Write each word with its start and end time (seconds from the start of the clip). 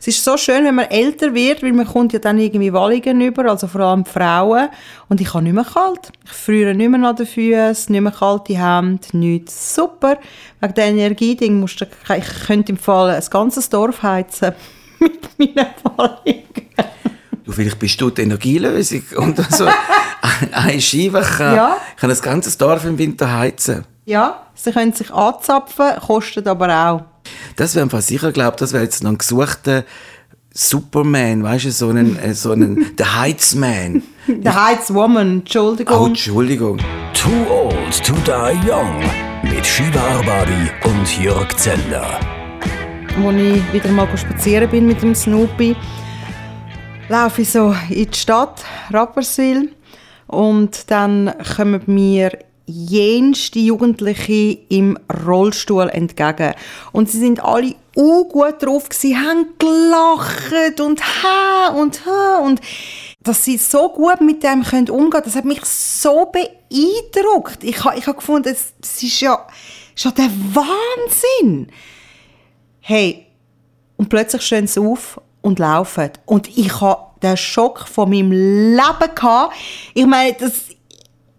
Es 0.00 0.06
ist 0.08 0.24
so 0.24 0.34
schön, 0.38 0.64
wenn 0.64 0.74
man 0.76 0.86
älter 0.86 1.34
wird, 1.34 1.62
weil 1.62 1.74
man 1.74 1.86
kommt 1.86 2.14
ja 2.14 2.18
dann 2.18 2.38
irgendwie 2.38 2.72
Wallungen 2.72 3.20
über, 3.20 3.44
also 3.50 3.66
vor 3.66 3.82
allem 3.82 4.06
Frauen. 4.06 4.70
Und 5.10 5.20
ich 5.20 5.34
habe 5.34 5.44
nicht 5.44 5.52
mehr 5.52 5.64
kalt. 5.64 6.10
Ich 6.24 6.30
friere 6.32 6.74
nicht 6.74 6.88
mehr 6.88 7.06
an 7.06 7.16
den 7.16 7.26
Füßen, 7.26 7.92
nicht 7.92 8.00
mehr 8.00 8.10
kalte 8.10 8.56
Hände, 8.56 9.06
nichts. 9.12 9.74
Super. 9.74 10.18
Wegen 10.60 10.74
der 10.74 10.84
Energieding 10.86 11.60
musst 11.60 11.82
du, 11.82 11.84
ich 12.16 12.46
könnte 12.46 12.72
im 12.72 12.78
Fall 12.78 13.10
ein 13.10 13.22
ganzes 13.30 13.68
Dorf 13.68 14.02
heizen 14.02 14.52
mit 15.00 15.38
meinen 15.38 15.66
Wallungen. 15.96 16.44
Du, 17.44 17.52
vielleicht 17.52 17.78
bist 17.78 18.00
du 18.00 18.08
die 18.08 18.22
Energielösung 18.22 19.02
und 19.18 19.36
so 19.52 19.66
ein 20.52 20.80
Scheibe 20.80 21.20
kann, 21.20 21.56
Ja. 21.56 21.76
kann 21.98 22.10
ein 22.10 22.20
ganzes 22.22 22.56
Dorf 22.56 22.86
im 22.86 22.96
Winter 22.96 23.30
heizen. 23.38 23.84
Ja, 24.06 24.46
sie 24.54 24.72
können 24.72 24.94
sich 24.94 25.12
anzapfen, 25.12 25.92
kostet 26.06 26.46
aber 26.48 26.68
auch. 26.90 27.02
Das 27.56 27.74
wäre 27.74 27.84
einfach 27.84 28.00
sicher, 28.00 28.32
glaube 28.32 28.56
das 28.58 28.72
wäre 28.72 28.82
jetzt 28.84 29.02
noch 29.02 29.10
ein 29.10 29.18
gesuchter 29.18 29.84
Superman, 30.52 31.42
weißt 31.44 31.66
du, 31.66 31.70
so 31.70 31.88
einen, 31.90 32.18
äh, 32.18 32.34
so 32.34 32.52
einen, 32.52 32.96
der 32.98 33.20
Heizman. 33.20 34.02
Der 34.26 34.66
Heizwoman, 34.66 35.28
Oh, 35.28 35.40
Entschuldigung. 35.40 36.06
Entschuldigung. 36.08 36.78
Too 37.14 37.46
Old 37.48 38.04
to 38.04 38.14
Die 38.26 38.70
Young 38.70 39.00
mit 39.42 39.64
Shiva 39.64 40.00
Arbabi 40.00 40.70
und 40.84 41.22
Jörg 41.22 41.56
Zeller. 41.56 42.18
Als 43.24 43.36
ich 43.36 43.72
wieder 43.72 43.90
mal 43.90 44.08
spazieren 44.16 44.68
bin 44.70 44.86
mit 44.86 45.02
dem 45.02 45.14
Snoopy, 45.14 45.76
laufe 47.08 47.42
ich 47.42 47.50
so 47.50 47.74
in 47.88 48.10
die 48.10 48.18
Stadt, 48.18 48.64
Rapperswil, 48.90 49.70
und 50.26 50.90
dann 50.90 51.32
kommen 51.56 51.82
mir 51.86 52.30
jenste 52.66 53.58
Jugendliche 53.58 54.58
im 54.68 54.98
Rollstuhl 55.26 55.88
entgegen. 55.88 56.54
Und 56.92 57.10
sie 57.10 57.18
sind 57.18 57.42
alle 57.42 57.74
gut 57.94 58.62
drauf 58.62 58.88
gewesen, 58.88 59.20
haben 59.20 59.46
gelacht 59.58 60.80
und 60.80 61.02
ha 61.02 61.68
und 61.70 62.06
ha 62.06 62.38
und 62.38 62.60
dass 63.22 63.44
sie 63.44 63.58
so 63.58 63.90
gut 63.90 64.20
mit 64.20 64.42
dem 64.42 64.62
können 64.62 64.88
umgehen, 64.88 65.22
das 65.24 65.36
hat 65.36 65.44
mich 65.44 65.64
so 65.64 66.26
beeindruckt. 66.32 67.62
Ich 67.64 67.84
habe 67.84 67.98
ich 67.98 68.06
ha 68.06 68.12
gefunden, 68.12 68.48
es, 68.48 68.72
ist 69.02 69.20
ja, 69.20 69.46
ja 69.96 70.10
der 70.12 70.30
Wahnsinn. 70.54 71.70
Hey, 72.80 73.26
und 73.96 74.08
plötzlich 74.08 74.42
stehen 74.42 74.66
sie 74.66 74.80
auf 74.80 75.20
und 75.42 75.58
laufen. 75.58 76.10
Und 76.24 76.56
ich 76.56 76.80
hatte 76.80 77.10
den 77.22 77.36
Schock 77.36 77.86
von 77.86 78.08
meinem 78.08 78.32
Leben. 78.32 79.14
Gehabt. 79.14 79.54
Ich 79.92 80.06
meine, 80.06 80.34
das 80.34 80.68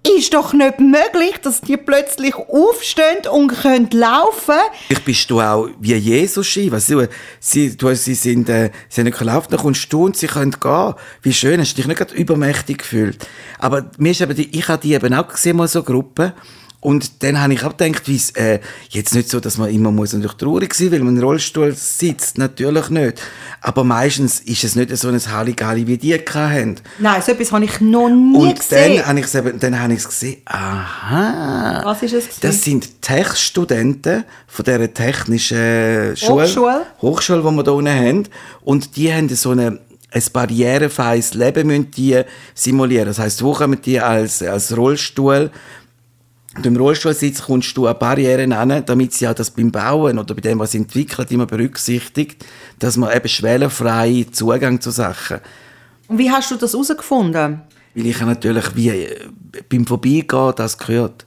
ist 0.08 0.34
doch 0.34 0.54
nicht 0.54 0.80
möglich, 0.80 1.38
dass 1.42 1.62
die 1.62 1.78
plötzlich 1.78 2.36
aufstehen 2.36 3.28
und 3.32 3.50
können 3.50 3.90
laufen 3.92 4.56
Vielleicht 4.88 5.06
bist 5.06 5.30
du 5.30 5.42
auch 5.42 5.70
wie 5.80 5.94
Jesus, 5.94 6.48
Shiva. 6.48 6.80
Sie, 6.80 7.08
sie, 7.40 7.78
du, 7.78 7.94
sie, 7.96 8.16
sind, 8.16 8.50
äh, 8.50 8.72
sie 8.90 9.04
nicht 9.04 9.20
gelaufen, 9.20 9.48
dann 9.52 9.60
kommst 9.60 9.92
du 9.94 10.06
und 10.06 10.18
sie 10.18 10.28
können 10.28 10.56
gehen. 10.60 10.94
Wie 11.22 11.34
schön, 11.34 11.60
hast 11.60 11.74
du 11.74 11.76
dich 11.78 11.88
nicht 11.88 11.98
gerade 11.98 12.16
übermächtig 12.16 12.80
gefühlt. 12.80 13.28
Aber 13.60 13.92
mir 13.98 14.12
ist 14.12 14.22
eben 14.22 14.36
die, 14.36 14.58
ich 14.58 14.68
habe 14.68 14.82
die 14.82 14.94
eben 14.94 15.14
auch 15.14 15.28
gesehen, 15.28 15.58
mal 15.58 15.68
so 15.68 15.84
Gruppen. 15.84 16.34
Und 16.82 17.22
dann 17.22 17.40
habe 17.40 17.54
ich 17.54 17.64
auch 17.64 17.78
gedacht, 17.78 18.08
wie 18.08 18.16
es, 18.16 18.32
äh, 18.32 18.60
jetzt 18.90 19.14
nicht 19.14 19.30
so, 19.30 19.40
dass 19.40 19.60
man 19.60 19.70
immer 19.70 19.92
muss 19.92 20.14
natürlich 20.14 20.36
traurig 20.36 20.74
sein, 20.74 20.92
weil 20.92 21.02
man 21.02 21.16
im 21.16 21.24
Rollstuhl 21.24 21.74
sitzt. 21.76 22.40
Natürlich 22.40 22.90
nicht. 22.90 23.22
Aber 23.62 23.84
meistens 23.84 24.40
ist 24.40 24.64
es 24.64 24.76
nicht 24.76 24.98
so 24.98 25.10
ein 25.10 25.20
Halligalli, 25.20 25.86
wie 25.86 26.00
die 26.00 26.16
hatten. 26.16 26.78
Nein, 26.98 27.22
so 27.22 27.34
etwas 27.34 27.52
habe 27.52 27.66
ich 27.66 27.80
noch 27.82 28.10
nie 28.10 28.36
Und 28.36 28.60
gesehen. 28.60 28.98
dann 28.98 29.06
habe 29.06 29.20
ich 29.20 29.26
es 29.26 29.36
eben, 29.36 29.60
dann 29.60 29.80
habe 29.80 29.94
ich 29.94 30.00
es 30.00 30.08
gesehen, 30.08 30.42
aha. 30.46 31.82
Was 31.86 32.02
ist 32.02 32.14
es 32.14 32.24
gewesen? 32.26 32.40
Das 32.42 32.64
sind 32.64 33.02
Tech-Studenten 33.04 34.24
von 34.48 34.66
dieser 34.66 34.92
technischen 34.92 36.18
Schule. 36.18 36.44
Hochschule? 36.46 36.82
Hochschule, 37.00 37.42
die 37.42 37.46
wir 37.52 37.64
hier 37.64 37.74
unten 37.74 37.94
haben. 37.96 38.24
Und 38.64 38.96
die 38.96 39.14
haben 39.14 39.30
so 39.30 39.52
eine, 39.52 39.80
ein 40.12 40.24
barrierefreies 40.34 41.36
Leben 41.36 41.68
müssen 41.68 41.92
die 41.92 42.22
simulieren. 42.56 43.06
Das 43.08 43.20
heisst, 43.20 43.44
wo 43.44 43.54
kommen 43.54 43.80
die 43.82 44.00
als, 44.00 44.42
als 44.42 44.76
Rollstuhl 44.76 45.52
im 46.64 46.76
Rollstuhlsitz 46.76 47.44
kommst 47.44 47.76
du 47.78 47.88
an 47.88 47.98
Barrieren 47.98 48.52
an, 48.52 48.84
damit 48.86 49.14
sie 49.14 49.28
auch 49.28 49.34
das 49.34 49.52
beim 49.52 49.72
Bauen 49.72 50.20
oder 50.20 50.36
bei 50.36 50.42
dem, 50.42 50.60
was 50.60 50.72
sie 50.72 50.80
entwickelt, 50.80 51.32
immer 51.32 51.46
berücksichtigt, 51.46 52.46
dass 52.80 52.98
man 52.98 53.16
eben 53.16 53.28
schwellenfrei 53.28 54.26
Zugang 54.32 54.82
zu 54.82 54.92
Sachen 54.92 55.40
Und 56.08 56.18
wie 56.18 56.30
hast 56.30 56.52
du 56.52 56.56
das 56.56 56.74
herausgefunden? 56.74 57.62
weil 57.94 58.06
ich 58.06 58.22
natürlich 58.22 58.76
wie 58.76 58.90
äh, 58.90 59.28
beim 59.70 59.86
Vorbeigehen 59.86 60.54
das 60.56 60.78
gehört. 60.78 61.26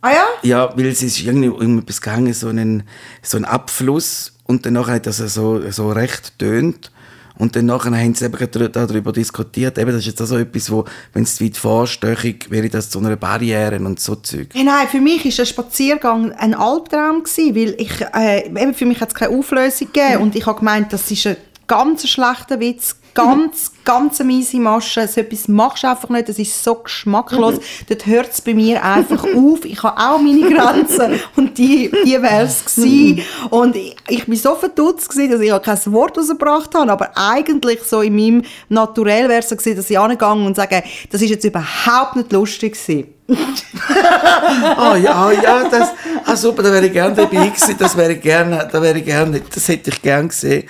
Ah 0.00 0.10
ja? 0.10 0.24
Ja, 0.42 0.76
weil 0.76 0.86
es 0.86 1.02
ist 1.02 1.20
irgendwie 1.20 1.48
um 1.48 1.80
etwas 1.80 2.00
gegangen, 2.00 2.32
so 2.32 2.48
ein, 2.48 2.84
so 3.22 3.38
Abfluss 3.38 4.36
und 4.44 4.64
dann 4.64 4.74
nachher 4.74 4.94
hat 4.94 5.06
das 5.06 5.18
so, 5.18 5.70
so 5.70 5.90
recht 5.90 6.38
tönt 6.38 6.92
und 7.38 7.54
dann 7.56 7.66
nachher 7.66 7.96
haben 7.96 8.14
sie 8.14 8.24
eben 8.24 8.72
darüber 8.72 9.12
diskutiert, 9.12 9.78
eben 9.78 9.90
das 9.90 10.00
ist 10.00 10.06
jetzt 10.06 10.22
auch 10.22 10.26
so 10.26 10.38
etwas, 10.38 10.70
wo, 10.70 10.84
wenn 11.12 11.22
es 11.22 11.36
zu 11.36 11.44
weit 11.44 11.56
vorstöchig 11.56 12.50
wäre 12.50 12.68
das 12.68 12.90
zu 12.90 12.98
einer 12.98 13.16
Barriere 13.16 13.76
und 13.76 14.00
so 14.00 14.16
Zeug. 14.16 14.48
Hey, 14.52 14.64
nein, 14.64 14.88
für 14.88 15.00
mich 15.00 15.24
war 15.24 15.32
der 15.32 15.44
Spaziergang 15.44 16.32
ein 16.32 16.54
Albtraum, 16.54 17.22
gewesen, 17.22 17.54
weil 17.54 17.74
ich, 17.78 17.92
äh, 18.14 18.46
eben 18.46 18.74
für 18.74 18.86
mich 18.86 19.00
hat 19.00 19.08
es 19.08 19.14
keine 19.14 19.36
Auflösung 19.36 19.88
gegeben 19.92 20.22
und 20.22 20.36
ich 20.36 20.46
habe 20.46 20.58
gemeint, 20.58 20.92
das 20.92 21.10
ist 21.10 21.26
ein 21.26 21.36
ganz 21.68 22.08
schlechter 22.08 22.58
Witz, 22.58 22.96
ganz, 23.14 23.72
ganz 23.84 24.20
eine 24.20 24.32
miese 24.32 24.56
Masche, 24.58 25.06
so 25.06 25.20
etwas 25.20 25.48
machst 25.48 25.84
du 25.84 25.88
einfach 25.88 26.08
nicht, 26.08 26.28
das 26.28 26.38
ist 26.38 26.62
so 26.62 26.74
geschmacklos, 26.76 27.56
dort 27.88 28.06
hört 28.06 28.32
es 28.32 28.40
bei 28.40 28.54
mir 28.54 28.82
einfach 28.82 29.22
auf, 29.36 29.64
ich 29.64 29.82
habe 29.82 30.00
auch 30.00 30.18
meine 30.18 30.52
Grenzen. 30.52 31.20
Und 31.36 31.58
die, 31.58 31.90
die 32.04 32.20
wäre 32.22 32.44
es 32.44 32.64
gewesen 32.64 33.22
und 33.50 33.76
ich, 33.76 33.96
ich 34.08 34.26
bin 34.26 34.36
so 34.36 34.54
verdutzt 34.54 35.10
gewesen, 35.10 35.32
dass 35.32 35.40
ich 35.40 35.52
auch 35.52 35.62
kein 35.62 35.78
Wort 35.92 36.18
rausgebracht 36.18 36.74
habe, 36.74 36.90
aber 36.90 37.10
eigentlich 37.14 37.80
so 37.82 38.00
in 38.00 38.16
meinem 38.16 38.42
Naturell 38.68 39.28
wäre 39.28 39.40
es 39.40 39.48
so 39.48 39.56
gewesen, 39.56 39.76
dass 39.76 39.90
ich 39.90 39.98
angegangen 39.98 40.46
und 40.46 40.56
sage, 40.56 40.82
das 41.10 41.22
ist 41.22 41.30
jetzt 41.30 41.44
überhaupt 41.44 42.16
nicht 42.16 42.32
lustig 42.32 42.74
gewesen. 42.74 43.14
Ah 44.76 44.96
ja, 44.96 45.30
ja, 45.32 45.68
das, 45.68 45.90
ah 46.24 46.34
super, 46.34 46.62
da 46.62 46.72
wäre 46.72 46.86
ich 46.86 46.92
gerne 46.92 47.14
dabei 47.14 47.48
gewesen, 47.48 47.76
das 47.78 47.96
wäre 47.96 48.14
ich 48.14 48.22
gerne, 48.22 48.66
da 48.70 48.80
wäre 48.80 48.98
ich 48.98 49.04
gerne, 49.04 49.42
das 49.54 49.68
hätte 49.68 49.90
ich 49.90 50.00
gerne 50.00 50.28
gesehen. 50.28 50.64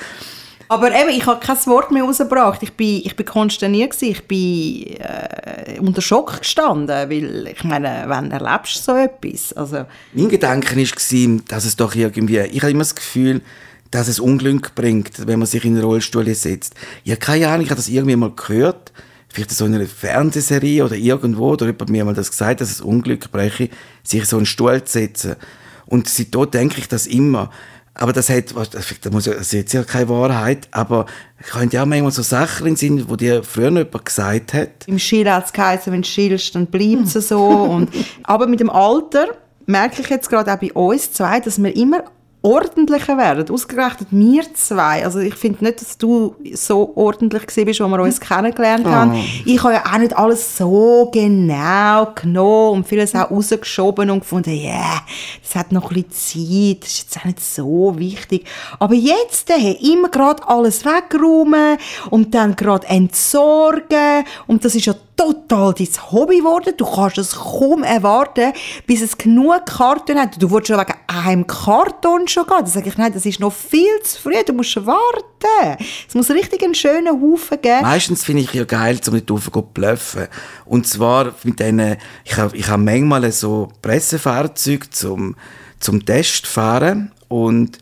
Aber 0.68 0.94
eben, 0.94 1.10
ich 1.10 1.24
habe 1.26 1.40
kein 1.40 1.56
Wort 1.66 1.90
mehr 1.90 2.04
rausgebracht. 2.04 2.62
Ich 2.62 2.72
bin, 2.74 3.00
ich 3.04 3.16
bin 3.16 3.24
konsterniert 3.24 3.92
gewesen. 3.92 4.10
Ich 4.10 4.24
bin 4.26 5.00
äh, 5.00 5.78
unter 5.80 6.02
Schock 6.02 6.40
gestanden, 6.40 7.10
weil 7.10 7.46
ich 7.46 7.64
meine, 7.64 8.04
wann 8.06 8.30
erlebst 8.30 8.76
du 8.76 8.92
so 8.92 8.96
etwas? 8.96 9.52
Also, 9.54 9.86
Mein 10.12 10.28
Gedanke 10.28 10.76
war, 10.76 11.40
dass 11.48 11.64
es 11.64 11.76
doch 11.76 11.94
irgendwie, 11.94 12.38
ich 12.38 12.60
habe 12.60 12.70
immer 12.70 12.80
das 12.80 12.94
Gefühl, 12.94 13.40
dass 13.90 14.08
es 14.08 14.20
Unglück 14.20 14.74
bringt, 14.74 15.26
wenn 15.26 15.38
man 15.38 15.46
sich 15.46 15.64
in 15.64 15.74
einen 15.74 15.84
Rollstuhl 15.84 16.32
setzt. 16.34 16.74
Ich 17.04 17.10
habe 17.10 17.20
keine 17.20 17.48
Ahnung, 17.48 17.62
ich 17.62 17.70
habe 17.70 17.78
das 17.78 17.88
irgendwie 17.88 18.16
mal 18.16 18.32
gehört, 18.36 18.92
vielleicht 19.28 19.50
so 19.50 19.64
in 19.64 19.74
einer 19.74 19.86
Fernsehserie 19.86 20.84
oder 20.84 20.96
irgendwo, 20.96 21.52
oder 21.52 21.66
jemand 21.66 21.82
hat 21.82 21.90
mir 21.90 22.04
mal 22.04 22.14
das 22.14 22.30
gesagt, 22.30 22.60
dass 22.60 22.70
es 22.70 22.80
Unglück 22.80 23.30
breche, 23.30 23.70
sich 24.02 24.26
so 24.26 24.36
einen 24.36 24.46
Stuhl 24.46 24.82
zu 24.84 24.92
setzen. 24.92 25.36
Und 25.86 26.08
seitdem 26.08 26.50
denke 26.50 26.80
ich 26.80 26.88
das 26.88 27.06
immer. 27.06 27.50
Aber 28.00 28.12
das 28.12 28.30
hat, 28.30 28.54
das 28.54 29.26
ist 29.26 29.52
jetzt 29.52 29.72
ja 29.72 29.82
keine 29.82 30.08
Wahrheit, 30.08 30.68
aber 30.70 31.06
es 31.40 31.48
könnte 31.48 31.76
ja 31.76 31.84
manchmal 31.84 32.12
so 32.12 32.22
Sachen 32.22 32.76
sein, 32.76 33.04
die 33.08 33.16
dir 33.16 33.42
früher 33.42 33.70
jemand 33.70 34.04
gesagt 34.04 34.54
hat. 34.54 34.68
im 34.86 35.00
Schild 35.00 35.28
hat 35.28 35.46
es 35.46 35.52
geheißen, 35.52 35.92
wenn 35.92 36.02
du 36.02 36.08
schillst, 36.08 36.54
dann 36.54 36.66
bleibt 36.66 37.14
es 37.14 37.28
so. 37.28 37.44
Und, 37.44 37.90
aber 38.22 38.46
mit 38.46 38.60
dem 38.60 38.70
Alter 38.70 39.26
merke 39.66 40.00
ich 40.00 40.08
jetzt 40.08 40.30
gerade 40.30 40.52
auch 40.52 40.58
bei 40.58 40.72
uns 40.72 41.12
zwei, 41.12 41.40
dass 41.40 41.60
wir 41.60 41.74
immer 41.74 42.04
ordentlicher 42.42 43.18
werden. 43.18 43.50
Ausgerechnet 43.50 44.08
wir 44.10 44.54
zwei. 44.54 45.04
Also 45.04 45.18
ich 45.18 45.34
finde 45.34 45.64
nicht, 45.64 45.80
dass 45.80 45.98
du 45.98 46.36
so 46.54 46.92
ordentlich 46.94 47.46
bist, 47.46 47.80
als 47.80 47.90
wir 47.90 48.00
uns 48.00 48.20
kennengelernt 48.20 48.86
haben. 48.86 49.14
Ich 49.44 49.62
habe 49.62 49.74
ja 49.74 49.84
auch 49.84 49.98
nicht 49.98 50.16
alles 50.16 50.56
so 50.56 51.10
genau 51.12 52.12
genommen 52.14 52.78
und 52.78 52.88
vieles 52.88 53.14
auch 53.14 53.30
rausgeschoben 53.30 54.10
und 54.10 54.20
gefunden, 54.20 54.54
ja, 54.54 54.70
yeah, 54.70 55.02
das 55.42 55.56
hat 55.56 55.72
noch 55.72 55.90
ein 55.90 56.04
bisschen 56.04 56.76
Zeit, 56.76 56.82
das 56.84 56.90
ist 56.90 56.98
jetzt 57.02 57.18
auch 57.18 57.24
nicht 57.24 57.40
so 57.40 57.98
wichtig. 57.98 58.46
Aber 58.78 58.94
jetzt 58.94 59.50
hey, 59.50 59.76
immer 59.92 60.08
gerade 60.08 60.46
alles 60.46 60.84
wegräumen 60.84 61.78
und 62.10 62.34
dann 62.34 62.54
gerade 62.54 62.86
entsorgen 62.86 64.24
und 64.46 64.64
das 64.64 64.74
ist 64.74 64.86
ja 64.86 64.94
total 65.18 65.74
dein 65.74 65.88
Hobby 66.12 66.38
geworden. 66.38 66.72
Du 66.76 66.86
kannst 66.86 67.18
es 67.18 67.34
kaum 67.34 67.82
erwarten, 67.82 68.52
bis 68.86 69.02
es 69.02 69.18
genug 69.18 69.66
Karton 69.66 70.18
hat. 70.18 70.40
Du 70.40 70.50
willst 70.50 70.68
schon 70.68 70.78
wegen 70.78 70.94
einem 71.08 71.46
Karton 71.46 72.28
schon 72.28 72.46
gehen. 72.46 72.56
Da 72.60 72.66
sage 72.66 72.88
ich, 72.88 72.96
nein, 72.96 73.12
das 73.12 73.26
ist 73.26 73.40
noch 73.40 73.52
viel 73.52 74.00
zu 74.04 74.22
früh. 74.22 74.32
Du 74.46 74.52
musst 74.52 74.76
warten. 74.86 75.84
Es 76.08 76.14
muss 76.14 76.30
richtig 76.30 76.62
einen 76.62 76.74
schönen 76.74 77.20
Haufen 77.20 77.60
geben. 77.60 77.82
Meistens 77.82 78.24
finde 78.24 78.42
ich 78.42 78.54
ja 78.54 78.64
geil, 78.64 78.98
um 79.06 79.14
nicht 79.14 79.26
zu 79.26 79.62
bluffen. 79.74 80.28
Und 80.64 80.86
zwar 80.86 81.34
mit 81.42 81.58
denen, 81.58 81.96
ich 82.24 82.36
habe 82.36 82.56
ich 82.56 82.68
hab 82.68 82.80
manchmal 82.80 83.30
so 83.32 83.68
Pressefahrzeuge 83.82 84.88
zum, 84.90 85.34
zum 85.80 86.04
Test 86.06 86.46
fahren 86.46 87.12
und 87.26 87.78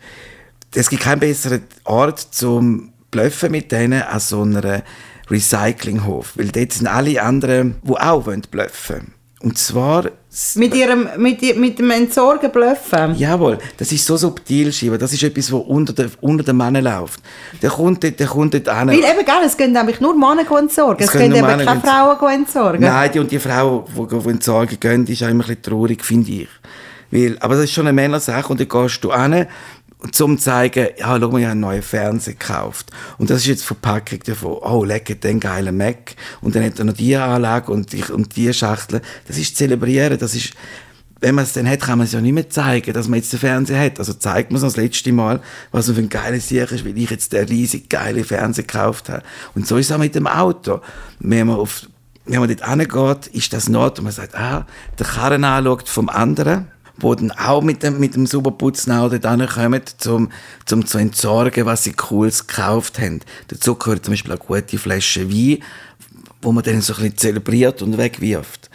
es 0.75 0.89
gibt 0.91 1.03
keine 1.03 1.19
bessere 1.19 1.61
Art 1.85 2.19
zum 2.19 2.93
bluffen 3.11 3.53
mit 3.53 3.73
denen 3.73 4.03
als 4.03 4.31
so 4.31 4.43
einer 4.43 4.83
Recyclinghof. 5.31 6.33
Weil 6.37 6.49
dort 6.49 6.73
sind 6.73 6.87
alle 6.87 7.23
anderen, 7.23 7.77
die 7.83 7.93
auch 7.93 8.25
bluffen 8.25 8.97
wollen. 8.97 9.13
Und 9.41 9.59
zwar... 9.59 10.11
Mit, 10.57 10.75
ihrem, 10.75 11.09
mit, 11.19 11.57
mit 11.57 11.79
dem 11.79 11.91
Entsorgen 11.91 12.51
bluffen? 12.51 13.15
Jawohl, 13.17 13.59
das 13.77 13.93
ist 13.93 14.05
so 14.05 14.17
subtil, 14.17 14.73
Schieber. 14.73 14.99
Das 14.99 15.13
ist 15.13 15.23
etwas, 15.23 15.53
was 15.53 15.63
unter 15.63 15.93
den, 15.93 16.11
unter 16.21 16.45
den 16.45 16.57
Männern 16.57 16.85
läuft. 16.85 17.21
Der 17.63 17.71
kommt 17.71 18.03
dort, 18.03 18.19
der 18.19 18.27
kommt 18.27 18.55
dort 18.55 18.67
hin. 18.67 18.89
Weil 18.89 18.99
eben, 18.99 19.25
gell, 19.25 19.45
es 19.45 19.57
gehen 19.57 19.73
nämlich 19.73 20.01
nur 20.01 20.15
Männer 20.15 20.51
entsorgen. 20.59 21.03
Es 21.03 21.07
Es 21.07 21.13
gehen 21.13 21.33
gehen 21.33 21.41
nur 21.41 21.51
eben 21.51 21.59
Männer 21.59 21.65
keine 21.65 21.81
Frauen 21.81 22.41
entsorgen. 22.41 22.81
Nein, 22.81 23.11
die 23.13 23.19
und 23.19 23.31
die 23.31 23.39
Frau, 23.39 23.87
die, 23.89 24.19
die 24.19 24.29
entsorgen 24.29 24.81
gehen, 24.81 25.07
ist 25.07 25.23
auch 25.23 25.29
immer 25.29 25.45
ein 25.45 25.49
bisschen 25.49 25.63
traurig, 25.63 26.05
finde 26.05 26.31
ich. 26.33 26.49
Weil, 27.11 27.39
aber 27.41 27.55
das 27.55 27.65
ist 27.65 27.73
schon 27.73 27.87
eine 27.87 27.95
Männersache 27.95 28.49
und 28.49 28.59
dann 28.59 28.69
gehst 28.69 29.05
du 29.05 29.15
hin, 29.15 29.47
zum 30.13 30.39
zu 30.39 30.45
zeigen, 30.45 30.89
ja, 30.99 31.19
schau 31.19 31.31
mal, 31.31 31.39
ich 31.39 31.45
habe 31.45 31.53
einen 31.53 31.61
neuen 31.61 31.83
Fernseher 31.83 32.35
gekauft. 32.35 32.91
Und 33.19 33.31
das 33.31 33.39
ist 33.39 33.47
jetzt 33.47 33.65
Verpackung 33.65 34.21
davon. 34.25 34.59
Oh, 34.61 34.85
lecker, 34.85 35.15
den 35.15 35.41
geilen 35.41 35.77
Mac. 35.77 36.15
Und 36.41 36.55
dann 36.55 36.65
hat 36.65 36.79
er 36.79 36.85
noch 36.85 36.93
die 36.93 37.17
Anlage 37.17 37.73
und 37.73 37.93
die, 37.93 38.05
und 38.05 38.37
die 38.37 38.53
Schachtel. 38.53 39.01
Das 39.27 39.39
ist 39.39 39.57
zelebrieren, 39.57 40.19
das 40.19 40.35
ist, 40.35 40.53
wenn 41.21 41.35
man 41.35 41.45
es 41.45 41.55
dann 41.55 41.69
hat, 41.69 41.81
kann 41.81 41.99
man 41.99 42.07
es 42.07 42.13
ja 42.13 42.21
nicht 42.21 42.35
mehr 42.35 42.51
zeigen, 42.51 42.93
dass 42.93 43.09
man 43.09 43.19
jetzt 43.19 43.33
den 43.33 43.41
Fernseher 43.41 43.81
hat. 43.81 43.99
Also 43.99 44.13
zeigt 44.13 44.51
man 44.51 44.57
es 44.57 44.63
das 44.63 44.77
letzte 44.77 45.13
Mal, 45.13 45.41
was 45.73 45.91
für 45.91 45.99
ein 45.99 46.11
geiles 46.11 46.49
Sieg 46.49 46.71
ist, 46.71 46.85
weil 46.85 46.97
ich 46.99 47.11
jetzt 47.11 47.33
den 47.33 47.49
riesig 47.49 47.89
geile 47.89 48.23
Fernseher 48.23 48.65
gekauft 48.65 49.09
habe. 49.09 49.23
Und 49.55 49.67
so 49.67 49.79
ist 49.79 49.87
es 49.87 49.93
auch 49.93 49.99
mit 49.99 50.15
dem 50.15 50.27
Auto. 50.27 50.81
Wenn 51.21 51.47
man 51.47 51.57
auf 51.57 51.87
wenn 52.27 52.41
man 52.41 52.49
dort 52.49 52.69
hingeht, 52.69 53.29
ist 53.29 53.53
das 53.53 53.69
not 53.69 53.99
und 53.99 54.05
man 54.05 54.13
sagt, 54.13 54.35
ah, 54.35 54.67
der 54.99 55.07
Karren 55.07 55.45
anschaut 55.45 55.89
vom 55.89 56.09
anderen, 56.09 56.67
wo 56.99 57.15
dann 57.15 57.31
auch 57.33 57.63
mit 57.63 57.83
dem, 57.83 57.99
mit 57.99 58.15
dem 58.15 58.27
Superputzen 58.27 58.93
auch 58.93 59.11
dort 59.11 59.27
hinkommen, 59.27 59.83
zum, 59.99 60.31
zum 60.65 60.87
zu 60.87 60.99
entsorgen, 60.99 61.67
was 61.67 61.85
sie 61.85 61.93
Cooles 61.93 62.47
gekauft 62.47 62.99
haben. 62.99 63.21
Dazu 63.49 63.75
gehört 63.75 64.05
zum 64.05 64.13
Beispiel 64.13 64.33
eine 64.33 64.41
gute 64.41 64.79
Flasche 64.79 65.31
Wein, 65.31 65.63
wo 66.43 66.53
man 66.53 66.65
dann 66.65 66.81
so 66.81 66.95
ein 66.95 66.97
bisschen 66.97 67.19
zelebriert 67.19 67.83
und 67.83 67.99
wegwirft. 67.99 68.71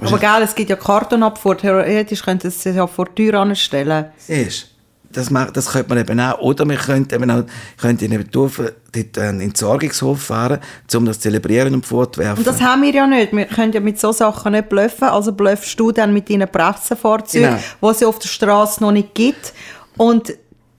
Aber 0.00 0.18
gell, 0.18 0.42
es 0.42 0.54
gibt 0.54 0.70
ja 0.70 0.76
Kartonabfuhr. 0.76 1.56
Theoretisch 1.56 2.22
könnte 2.22 2.48
es 2.48 2.62
sich 2.62 2.74
ja 2.74 2.86
vor 2.86 3.06
die 3.06 3.30
Tür 3.30 3.40
anstellen. 3.40 4.06
Siehst 4.18 4.73
das, 5.14 5.30
macht, 5.30 5.56
das 5.56 5.72
könnte 5.72 5.88
man 5.88 5.98
eben 5.98 6.20
auch. 6.20 6.38
Oder 6.40 6.68
wir 6.68 6.76
könnten 6.76 7.14
eben 7.14 7.30
auch, 7.30 7.44
könnten 7.80 8.12
eben 8.12 8.30
dürfen, 8.30 8.68
dort 8.92 9.18
einen 9.18 9.40
Entsorgungshof 9.40 10.22
fahren, 10.22 10.58
um 10.94 11.06
das 11.06 11.16
zu 11.16 11.22
zelebrieren 11.22 11.74
und 11.74 11.86
fortwerfen. 11.86 12.38
Und 12.38 12.46
das 12.46 12.60
haben 12.60 12.82
wir 12.82 12.92
ja 12.92 13.06
nicht. 13.06 13.32
Wir 13.32 13.46
können 13.46 13.72
ja 13.72 13.80
mit 13.80 13.98
so 13.98 14.12
Sachen 14.12 14.52
nicht 14.52 14.68
bluffen. 14.68 15.08
Also 15.08 15.32
bluffst 15.32 15.78
du 15.80 15.92
dann 15.92 16.12
mit 16.12 16.28
deinen 16.30 16.48
Pressenfahrzeugen, 16.48 17.48
Genau. 17.48 17.58
die 17.82 17.86
es 17.94 18.00
ja 18.00 18.08
auf 18.08 18.18
der 18.18 18.28
Straße 18.28 18.82
noch 18.82 18.92
nicht 18.92 19.14
gibt. 19.14 19.52
Und 19.96 20.34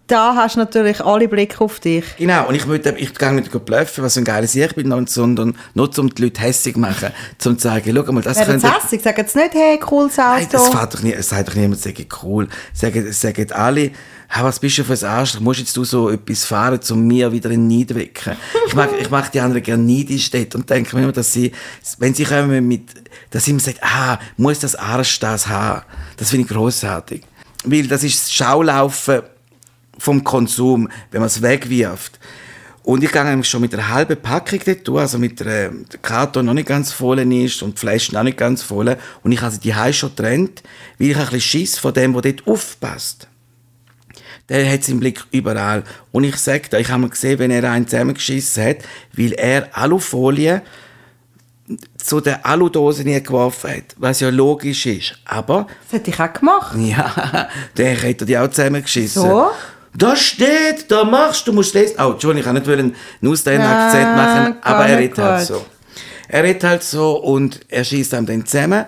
da 0.07 0.35
hast 0.35 0.55
du 0.55 0.59
natürlich 0.59 1.03
alle 1.03 1.27
Blicke 1.27 1.61
auf 1.61 1.79
dich. 1.79 2.05
Genau, 2.17 2.47
und 2.47 2.55
ich, 2.55 2.65
möchte, 2.67 2.93
ich 2.97 3.13
gehe 3.15 3.33
nicht 3.33 3.51
bluffen, 3.65 4.03
was 4.03 4.13
für 4.13 4.21
ein 4.21 4.23
geiles 4.23 4.55
Ich 4.55 4.75
bin, 4.75 5.07
sondern 5.07 5.57
nur 5.73 5.97
um 5.97 6.13
die 6.13 6.21
Leute 6.21 6.41
hässlich 6.41 6.75
zu 6.75 6.79
machen, 6.79 7.09
um 7.45 7.57
zu 7.57 7.63
sagen, 7.67 7.91
schau 7.95 8.11
mal, 8.11 8.21
das 8.21 8.37
Wer 8.37 8.45
könnte... 8.45 8.71
hässlich? 8.71 9.01
Sagen 9.01 9.17
jetzt 9.17 9.35
nicht, 9.35 9.53
hey, 9.53 9.79
cooles 9.79 10.17
Nein, 10.17 10.47
das 10.51 10.61
Auto. 10.61 10.77
fährt 10.77 10.93
doch 10.93 11.01
nie, 11.01 11.13
es 11.13 11.29
sagt 11.29 11.49
doch 11.49 11.55
niemand, 11.55 11.81
sage 11.81 12.05
cool. 12.23 12.47
Sagen, 12.73 13.11
sagen 13.11 13.51
alle, 13.51 13.91
«Ha, 14.29 14.43
was 14.43 14.59
bist 14.59 14.77
du 14.77 14.83
für 14.83 14.93
ein 14.93 15.03
Arschloch? 15.03 15.39
Musst 15.39 15.59
jetzt 15.59 15.77
du 15.77 15.83
so 15.83 16.09
etwas 16.09 16.45
fahren, 16.45 16.79
um 16.89 17.07
mir 17.07 17.31
wieder 17.31 17.51
in 17.51 17.67
Neid 17.67 17.89
zu 17.89 17.95
wecken? 17.95 18.35
Ich 18.67 18.73
mag, 18.73 18.89
ich 18.99 19.09
mag 19.09 19.31
die 19.31 19.39
anderen 19.39 19.61
gerne 19.61 19.83
neidisch 19.83 20.31
dort 20.31 20.55
und 20.55 20.69
denke 20.69 20.95
mir 20.95 21.03
immer, 21.03 21.11
dass 21.11 21.31
sie, 21.31 21.51
wenn 21.99 22.13
sie 22.13 22.25
kommen 22.25 22.67
mit, 22.67 22.89
dass 23.29 23.45
sie 23.45 23.51
immer 23.51 23.59
sagen, 23.59 23.77
ah, 23.81 24.17
muss 24.37 24.59
das 24.59 24.75
Arsch 24.75 25.19
das 25.19 25.47
haben? 25.47 25.83
Das 26.17 26.31
finde 26.31 26.47
ich 26.47 26.51
grossartig. 26.51 27.21
Weil 27.65 27.87
das 27.87 28.03
ist 28.03 28.23
das 28.23 28.33
Schaulaufen 28.33 29.21
vom 29.97 30.23
Konsum, 30.23 30.89
wenn 31.11 31.21
man 31.21 31.27
es 31.27 31.41
wegwirft. 31.41 32.19
Und 32.85 33.03
ich 33.03 33.11
gehe 33.11 33.43
schon 33.43 33.61
mit 33.61 33.73
einer 33.73 33.89
halben 33.89 34.21
Packung 34.21 34.59
dort 34.63 34.87
durch, 34.87 35.01
also 35.01 35.17
mit 35.17 35.39
der, 35.39 35.71
Karton 36.03 36.45
noch 36.45 36.53
nicht 36.53 36.67
ganz 36.67 36.91
voll 36.91 37.19
ist 37.19 37.63
und 37.63 37.75
die 37.75 37.79
Flaschen 37.79 38.15
auch 38.15 38.23
nicht 38.23 38.37
ganz 38.37 38.61
voll. 38.61 38.95
Und 39.23 39.31
ich 39.31 39.41
habe 39.41 39.51
sie 39.51 39.59
die 39.59 39.93
schon 39.93 40.09
getrennt, 40.15 40.61
weil 40.99 41.09
ich 41.09 41.17
ein 41.17 41.23
bisschen 41.23 41.41
Schiss 41.41 41.79
von 41.79 41.95
dem, 41.95 42.13
der 42.13 42.21
dort 42.21 42.47
aufpasst. 42.47 43.27
Der 44.49 44.71
hat 44.71 44.83
seinen 44.83 44.99
Blick 44.99 45.23
überall. 45.31 45.83
Und 46.11 46.25
ich 46.25 46.35
sage 46.35 46.69
dir, 46.69 46.79
ich 46.79 46.89
habe 46.89 47.01
mal 47.01 47.09
gesehen, 47.09 47.39
wenn 47.39 47.49
er 47.49 47.71
einen 47.71 47.87
zusammengeschissen 47.87 48.63
hat, 48.63 48.77
weil 49.13 49.33
er 49.33 49.75
Alufolie 49.75 50.61
zu 51.97 52.21
der 52.21 52.45
Aludose 52.45 53.03
nie 53.03 53.21
geworfen 53.23 53.71
hat, 53.71 53.95
was 53.97 54.19
ja 54.19 54.29
logisch 54.29 54.85
ist. 54.85 55.17
Aber 55.25 55.65
Das 55.85 55.99
hätte 55.99 56.11
ich 56.11 56.19
auch 56.19 56.31
gemacht. 56.31 56.77
ja, 56.77 57.49
der 57.77 57.95
hätte 57.95 58.27
die 58.27 58.37
auch 58.37 58.49
zusammengeschissen. 58.49 59.23
So? 59.23 59.49
Da 59.97 60.15
steht, 60.15 60.91
da 60.91 61.03
machst 61.03 61.47
du, 61.47 61.53
musst 61.53 61.73
lesen. 61.73 61.95
Oh, 61.99 62.11
Entschuldigung, 62.11 62.55
ich 62.57 62.67
wollte 62.67 62.83
nicht 62.83 62.95
einen 63.21 63.31
Ausländer-Akzent 63.31 64.05
Ah, 64.07 64.15
machen, 64.15 64.57
aber 64.61 64.85
er 64.87 64.97
redet 64.97 65.17
halt 65.17 65.45
so. 65.47 65.65
Er 66.27 66.43
redet 66.43 66.63
halt 66.63 66.83
so 66.83 67.17
und 67.21 67.61
er 67.69 67.83
schießt 67.83 68.13
einem 68.13 68.25
dann 68.25 68.45
zusammen. 68.45 68.85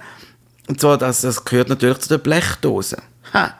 Und 0.67 0.81
zwar, 0.81 0.97
das, 0.97 1.21
das 1.21 1.45
gehört 1.45 1.69
natürlich 1.69 1.99
zu 1.99 2.09
der 2.09 2.17
Blechdose. 2.17 2.97
Ha! 3.33 3.53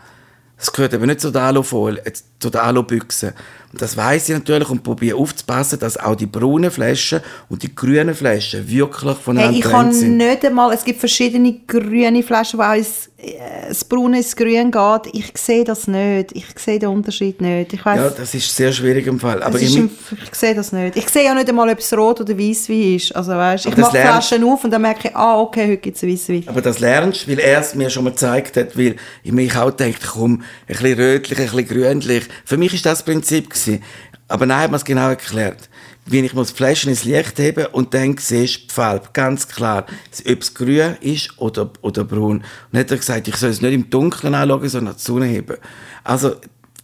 Das 0.57 0.73
gehört 0.73 0.94
eben 0.94 1.05
nicht 1.05 1.21
zu 1.21 1.31
der 1.31 1.44
Alufolie, 1.44 2.03
äh, 2.03 2.11
zu 2.39 2.50
der 2.50 2.63
Alubüchse. 2.63 3.34
Und 3.74 3.81
das 3.81 3.98
weiß 3.98 4.30
ich 4.30 4.36
natürlich 4.36 4.69
und 4.69 4.81
probiere 4.81 5.18
aufzupassen, 5.18 5.78
dass 5.80 5.98
auch 5.98 6.16
die 6.16 6.25
braunen 6.25 6.72
Flaschen 6.72 7.19
und 7.50 7.63
die 7.63 7.75
grünen 7.75 8.16
Flaschen 8.16 8.69
wirklich 8.69 9.18
voneinander 9.18 9.51
Hey, 9.51 9.60
ich 9.60 9.66
kann 9.69 9.92
sind. 9.92 10.16
nicht 10.18 10.45
einmal, 10.45 10.74
es 10.74 10.86
gibt 10.86 11.00
verschiedene 11.00 11.54
grüne 11.68 12.24
Flaschen, 12.24 12.60
wo 12.60 12.63
auch 12.63 12.75
ins, 12.75 13.10
äh, 13.18 13.68
das 13.68 13.84
Braune 13.84 14.18
ins 14.18 14.34
Grün 14.38 14.72
geht. 14.72 15.01
Ich 15.13 15.31
sehe 15.36 15.66
das 15.66 15.86
nicht. 15.88 16.31
Ich 16.31 16.45
sehe 16.56 16.80
den 16.80 16.89
Unterschied 16.89 17.42
nicht. 17.42 17.74
Ich 17.74 17.84
weiss, 17.86 18.00
Ja, 18.00 18.10
das 18.10 18.34
ist 18.34 18.56
sehr 18.56 18.72
schwierig 18.72 19.06
im 19.06 19.19
Fall. 19.19 19.44
Aber 19.44 19.60
ich, 19.60 19.75
im, 19.75 19.89
ich 20.24 20.34
sehe 20.36 20.56
das 20.56 20.72
nicht. 20.72 20.95
Ich 20.95 21.10
sehe 21.10 21.25
ja 21.25 21.34
nicht 21.34 21.50
einmal, 21.50 21.69
ob 21.69 21.80
es 21.80 21.92
rot 21.92 22.22
oder 22.22 22.38
Weisswein 22.39 22.95
ist. 22.95 23.13
Also, 23.13 23.31
weißt, 23.34 23.66
ich 23.66 23.75
mache 23.75 23.98
Flaschen 23.98 24.45
auf 24.45 24.63
und 24.63 24.72
dann 24.72 24.81
merke 24.81 25.10
ich, 25.10 25.16
ah, 25.16 25.42
okay, 25.42 25.63
heute 25.72 25.78
gibt 25.78 25.98
es 25.98 26.04
Weisswein. 26.04 26.44
Aber 26.45 26.62
das 26.62 26.80
lernst 26.80 27.28
du, 27.28 27.31
weil 27.31 27.39
er 27.39 27.60
es 27.60 27.75
mir 27.75 27.89
schon 27.89 28.06
mal 28.06 28.12
gezeigt 28.12 28.56
hat, 28.56 28.78
weil 28.78 28.95
ich 29.24 29.31
mich 29.34 29.54
auch 29.57 29.75
gedacht, 29.75 30.01
komm, 30.13 30.36
ein 30.42 30.44
bisschen 30.68 30.98
rötlich, 30.98 31.38
ein 31.38 31.45
bisschen 31.50 31.68
grünlich. 31.68 32.24
Für 32.45 32.57
mich 32.57 32.74
ist 32.74 32.85
das 32.85 33.03
Prinzip 33.03 33.50
gewesen. 33.50 33.83
Aber 34.27 34.45
nein, 34.45 34.63
hat 34.63 34.71
man 34.71 34.77
es 34.77 34.85
genau 34.85 35.09
erklärt. 35.09 35.69
Wenn 36.06 36.24
ich 36.24 36.31
die 36.31 36.45
Flaschen 36.45 36.89
ins 36.89 37.03
Licht 37.03 37.38
hebe 37.38 37.69
und 37.69 37.94
dann 37.94 38.18
siehst 38.18 38.56
du 38.56 38.68
die 38.68 38.74
Farbe, 38.74 39.09
ganz 39.13 39.47
klar, 39.47 39.85
ob 40.25 40.41
es 40.41 40.53
grün 40.53 40.95
ist 41.01 41.38
oder, 41.38 41.69
oder 41.81 42.06
braun. 42.06 42.38
Und 42.38 42.44
dann 42.71 42.81
hat 42.81 42.91
er 42.91 42.97
gesagt, 42.97 43.27
ich 43.27 43.35
soll 43.35 43.50
es 43.50 43.62
nicht 43.62 43.74
im 43.74 43.89
Dunkeln 43.89 44.33
anschauen, 44.33 44.69
sondern 44.69 44.97
Sonne 44.97 45.25
heben. 45.25 45.57
Also, 46.03 46.35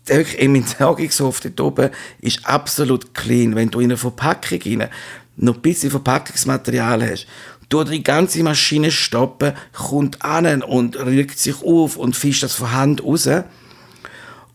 wirklich 0.06 0.40
im 0.40 0.56
Entsorgungshof 0.56 1.40
dort 1.40 1.62
oben 1.62 1.90
ist 2.20 2.46
absolut 2.46 3.14
clean. 3.14 3.56
Wenn 3.56 3.70
du 3.70 3.80
in 3.80 3.92
einer 3.92 3.98
Verpackung 3.98 4.60
rein 4.66 4.90
noch 5.36 5.56
ein 5.56 5.62
bisschen 5.62 5.90
Verpackungsmaterial 5.90 7.10
hast, 7.10 7.28
durch 7.70 7.90
die 7.90 8.04
ganze 8.04 8.44
Maschine 8.44 8.92
stoppen, 8.92 9.54
kommt 9.72 10.24
an 10.24 10.62
und 10.62 10.98
rügt 10.98 11.40
sich 11.40 11.56
auf 11.64 11.98
und 11.98 12.16
fischt 12.16 12.44
das 12.44 12.54
von 12.54 12.72
Hand 12.72 13.04
raus. 13.04 13.28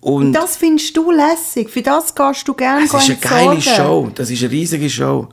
Und 0.09 0.33
Das 0.33 0.57
findest 0.57 0.97
du 0.97 1.11
lässig. 1.11 1.69
Für 1.69 1.83
das 1.83 2.15
gehst 2.15 2.49
du 2.49 2.55
gerne 2.55 2.85
es 2.85 2.95
ist 2.95 3.11
eine 3.11 3.17
geile. 3.17 3.61
Show. 3.61 4.11
Das 4.15 4.31
ist 4.31 4.43
eine 4.43 4.51
riesige 4.51 4.89
Show. 4.89 5.29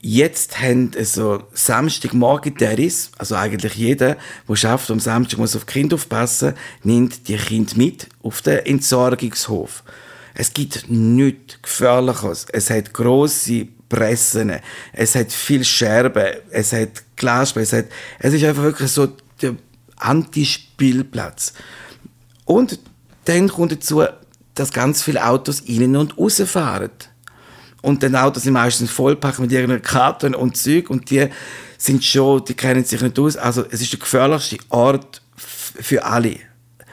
Jetzt 0.00 0.60
haben 0.60 0.90
so 1.02 1.42
Samstagmorgen 1.52 2.54
Daddies, 2.56 3.12
also 3.18 3.36
eigentlich 3.36 3.74
jeder, 3.74 4.16
der 4.46 4.56
schafft 4.56 4.90
am 4.90 5.00
Samstag 5.00 5.38
muss 5.38 5.56
auf 5.56 5.66
Kinder 5.66 5.94
aufpassen, 5.94 6.54
nimmt 6.82 7.28
die 7.28 7.36
Kinder 7.36 7.76
mit 7.76 8.08
auf 8.22 8.42
den 8.42 8.58
Entsorgungshof. 8.58 9.84
Es 10.34 10.52
gibt 10.52 10.88
nichts 10.88 11.60
Gefährliches. 11.62 12.46
Es 12.52 12.70
hat 12.70 12.94
grosse 12.94 13.66
Pressen, 13.88 14.52
es 14.92 15.14
hat 15.14 15.32
viel 15.32 15.64
Scherben, 15.64 16.26
es 16.50 16.72
hat 16.72 17.02
Glasscherben, 17.16 17.62
es, 17.62 17.72
hat, 17.72 17.86
es 18.18 18.34
ist 18.34 18.44
einfach 18.44 18.62
wirklich 18.62 18.90
so 18.90 19.08
der 19.42 19.56
Antispielplatz. 19.96 21.54
Und 22.44 22.78
dann 23.28 23.48
kommt 23.48 23.72
dazu, 23.72 24.04
dass 24.54 24.72
ganz 24.72 25.02
viele 25.02 25.24
Autos 25.26 25.60
innen 25.60 25.96
und 25.96 26.18
rausfahren. 26.18 26.90
Und 27.82 28.02
dann 28.02 28.16
Autos 28.16 28.42
sind 28.42 28.54
meistens 28.54 28.90
vollpackt 28.90 29.38
mit 29.38 29.52
irgendeiner 29.52 29.80
Karten 29.80 30.34
und 30.34 30.56
Zeug 30.56 30.90
und 30.90 31.10
die 31.10 31.28
sind 31.76 32.04
schon, 32.04 32.44
die 32.44 32.54
kennen 32.54 32.84
sich 32.84 33.00
nicht 33.00 33.18
aus. 33.18 33.36
Also 33.36 33.64
es 33.70 33.80
ist 33.80 33.92
der 33.92 34.00
gefährlichste 34.00 34.56
Ort 34.70 35.22
für 35.36 36.04
alle. 36.04 36.36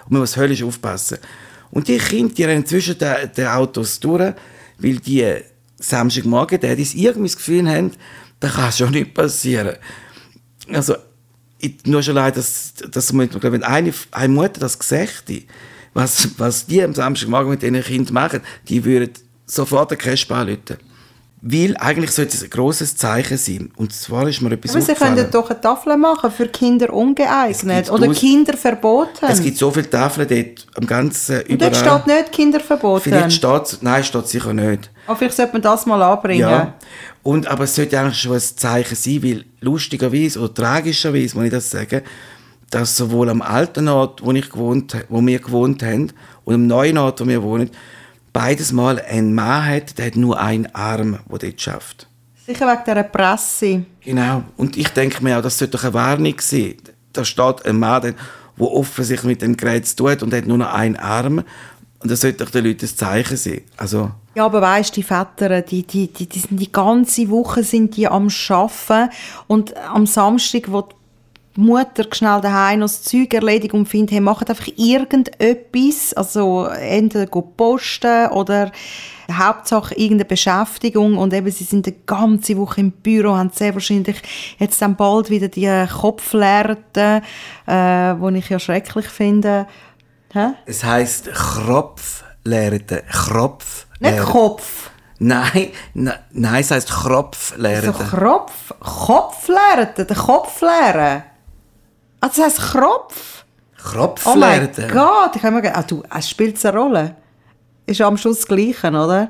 Und 0.05 0.11
man 0.11 0.21
muss 0.21 0.37
höllisch 0.37 0.61
aufpassen. 0.61 1.17
Und 1.71 1.87
die 1.87 1.97
Kinder, 1.97 2.33
die 2.33 2.43
rennen 2.43 2.65
zwischen 2.65 2.97
den, 2.97 3.31
den 3.35 3.47
Autos 3.47 3.99
durch, 3.99 4.33
weil 4.77 4.97
die 4.97 5.35
Samstagmorgen 5.77 6.59
Daddies 6.59 6.93
irgendwie 6.93 7.29
das 7.29 7.37
Gefühl 7.37 7.67
haben, 7.67 7.91
da 8.39 8.49
kann 8.49 8.71
schon 8.71 8.91
nicht 8.91 9.13
passieren. 9.13 9.75
Also, 10.71 10.95
ich, 11.57 11.83
nur 11.85 12.03
schon 12.03 12.15
leid, 12.15 12.37
dass, 12.37 12.73
dass 12.91 13.11
man, 13.11 13.29
wenn 13.41 13.63
eine, 13.63 13.93
eine 14.11 14.33
Mutter 14.33 14.59
das 14.59 14.77
gesagt 14.77 15.31
was, 15.95 16.27
was 16.37 16.67
die 16.67 16.83
am 16.83 16.93
Samstagmorgen 16.93 17.49
mit 17.49 17.63
ihren 17.63 17.81
Kindern 17.81 18.13
machen, 18.13 18.41
die 18.67 18.85
würden 18.85 19.09
sofort 19.47 19.89
den 19.89 19.97
Cash 19.97 20.29
anrufen. 20.29 20.77
Weil 21.47 21.77
eigentlich 21.77 22.09
sollte 22.11 22.35
es 22.35 22.43
ein 22.43 22.49
grosses 22.49 22.95
Zeichen 22.97 23.37
sein. 23.37 23.71
Und 23.75 23.93
zwar 23.93 24.27
ist 24.27 24.41
mir 24.41 24.51
etwas 24.51 24.71
Aber 24.71 24.81
sie 24.81 24.93
können 24.95 25.27
doch 25.31 25.47
eine 25.47 25.61
Tafel 25.61 25.95
machen 25.95 26.31
für 26.31 26.47
Kinder 26.47 26.91
ungeeignet 26.91 27.91
oder 27.91 28.09
aus- 28.09 28.17
Kinder 28.17 28.57
verboten. 28.57 29.25
Es 29.29 29.41
gibt 29.43 29.57
so 29.59 29.69
viele 29.69 29.87
Tafeln 29.87 30.27
dort 30.27 30.65
am 30.75 30.87
ganzen 30.87 31.41
Und 31.43 31.61
dort 31.61 31.75
überall. 31.77 31.99
steht 32.01 32.07
nicht 32.07 32.31
Kinder 32.31 32.59
verboten. 32.59 33.03
Vielleicht 33.03 33.33
steht 33.33 33.77
nein, 33.81 34.03
steht 34.03 34.27
sicher 34.27 34.53
nicht. 34.53 34.89
Aber 35.05 35.15
vielleicht 35.17 35.35
sollte 35.37 35.53
man 35.53 35.61
das 35.61 35.85
mal 35.85 36.01
anbringen. 36.01 36.39
Ja. 36.41 36.73
Und, 37.21 37.45
aber 37.47 37.65
es 37.65 37.75
sollte 37.75 37.99
eigentlich 37.99 38.19
schon 38.19 38.33
ein 38.33 38.41
Zeichen 38.41 38.95
sein, 38.95 39.21
weil 39.23 39.45
lustigerweise 39.61 40.39
oder 40.39 40.53
tragischerweise, 40.53 41.35
muss 41.35 41.45
ich 41.45 41.51
das 41.51 41.69
sagen, 41.69 42.01
dass 42.69 42.97
sowohl 42.97 43.29
am 43.29 43.41
alten 43.41 43.87
Ort, 43.87 44.23
wo, 44.23 44.31
ich 44.31 44.49
gewohnt, 44.49 44.95
wo 45.09 45.25
wir 45.25 45.39
gewohnt 45.39 45.83
haben, 45.83 46.11
und 46.43 46.53
am 46.53 46.67
neuen 46.67 46.97
Ort, 46.97 47.21
wo 47.21 47.27
wir 47.27 47.41
wohnen, 47.41 47.69
beides 48.33 48.71
Mal 48.71 48.99
ein 48.99 49.33
Mann 49.33 49.65
hat, 49.65 49.97
der 49.97 50.07
hat 50.07 50.15
nur 50.15 50.39
einen 50.39 50.67
Arm, 50.75 51.19
der 51.31 51.39
dort 51.39 51.61
schafft. 51.61 52.07
Sicher 52.45 52.67
wegen 52.67 52.83
dieser 52.85 53.03
Presse. 53.03 53.85
Genau. 54.01 54.43
Und 54.57 54.77
ich 54.77 54.89
denke 54.89 55.23
mir 55.23 55.37
auch, 55.37 55.41
das 55.41 55.57
sollte 55.57 55.77
doch 55.77 55.83
eine 55.83 55.93
Warnung 55.93 56.35
sein. 56.39 56.75
Da 57.13 57.25
steht 57.25 57.65
ein 57.65 57.79
Mann, 57.79 58.01
der 58.01 58.13
offensichtlich 58.57 59.27
mit 59.27 59.41
dem 59.41 59.57
Gerät 59.57 59.87
zu 59.87 59.95
tun 59.95 60.17
und 60.21 60.33
hat 60.33 60.45
nur 60.45 60.57
noch 60.57 60.71
einen 60.71 60.95
Arm. 60.95 61.43
Und 61.99 62.11
das 62.11 62.21
sollte 62.21 62.43
doch 62.43 62.51
den 62.51 62.65
Leuten 62.65 62.85
ein 62.85 62.95
Zeichen 62.95 63.37
sein. 63.37 63.61
Also, 63.77 64.11
Ja, 64.35 64.45
aber 64.45 64.61
weißt, 64.61 64.95
die 64.95 65.01
Väter, 65.01 65.61
die, 65.61 65.83
die, 65.87 66.07
die, 66.11 66.27
die 66.27 66.39
sind 66.39 66.59
die 66.59 66.71
ganze 66.71 67.29
Woche 67.29 67.63
sind 67.63 67.95
die 67.97 68.07
am 68.07 68.27
Arbeiten 68.49 69.09
und 69.47 69.75
am 69.77 70.05
Samstag, 70.05 70.71
wo 70.71 70.81
die 70.81 70.93
Mutter 71.57 72.05
schnell 72.11 72.41
daheim 72.41 72.79
noch 72.79 72.87
das 72.87 73.03
Zeug 73.03 73.33
erledigt 73.33 73.73
und 73.73 73.87
findet, 73.87 74.11
hey, 74.11 74.19
macht 74.19 74.49
einfach 74.49 74.67
irgendetwas, 74.75 76.13
also 76.13 76.65
entweder 76.65 77.27
posten 77.27 78.27
oder 78.31 78.71
Hauptsache 79.31 79.95
irgendeine 79.95 80.25
Beschäftigung 80.25 81.17
und 81.17 81.33
eben 81.33 81.49
sie 81.49 81.63
sind 81.63 81.85
die 81.85 81.95
ganze 82.05 82.57
Woche 82.57 82.81
im 82.81 82.91
Büro, 82.91 83.35
haben 83.35 83.51
sehr 83.53 83.73
wahrscheinlich 83.73 84.21
jetzt 84.59 84.81
dann 84.81 84.95
bald 84.95 85.29
wieder 85.29 85.47
die 85.47 85.85
Kopflehrten, 85.87 87.21
äh, 87.65 88.15
die 88.15 88.37
ich 88.37 88.49
ja 88.49 88.59
schrecklich 88.59 89.07
finde. 89.07 89.67
Hä? 90.33 90.49
es 90.65 90.83
heisst 90.83 91.31
Kropflehrte. 91.31 93.03
Kropf. 93.09 93.87
Nicht 93.99 94.19
Kopf. 94.19 94.89
Nein, 95.17 95.69
ne, 95.93 96.19
nein, 96.33 96.61
es 96.61 96.71
heisst 96.71 96.91
Kropflehrte. 96.91 97.93
So 97.93 97.93
Kropf, 97.93 98.73
Kopf 98.79 99.47
leeren, 99.47 99.89
den 99.97 100.17
Kopf 100.17 100.61
leeren. 100.61 101.23
Ah, 102.21 102.27
das 102.27 102.39
heisst 102.39 102.59
Kropf? 102.59 103.45
Oh 104.25 104.35
mein. 104.35 104.69
Gott, 104.91 105.35
ich 105.35 105.43
habe 105.43 105.61
mir 105.61 105.75
ah, 105.75 105.83
du, 105.83 106.03
es 106.17 106.29
spielt 106.29 106.63
eine 106.65 106.77
Rolle. 106.77 107.15
Ist 107.85 108.01
am 108.01 108.17
Schluss 108.17 108.39
das 108.39 108.47
Gleiche, 108.47 108.87
oder? 108.89 109.29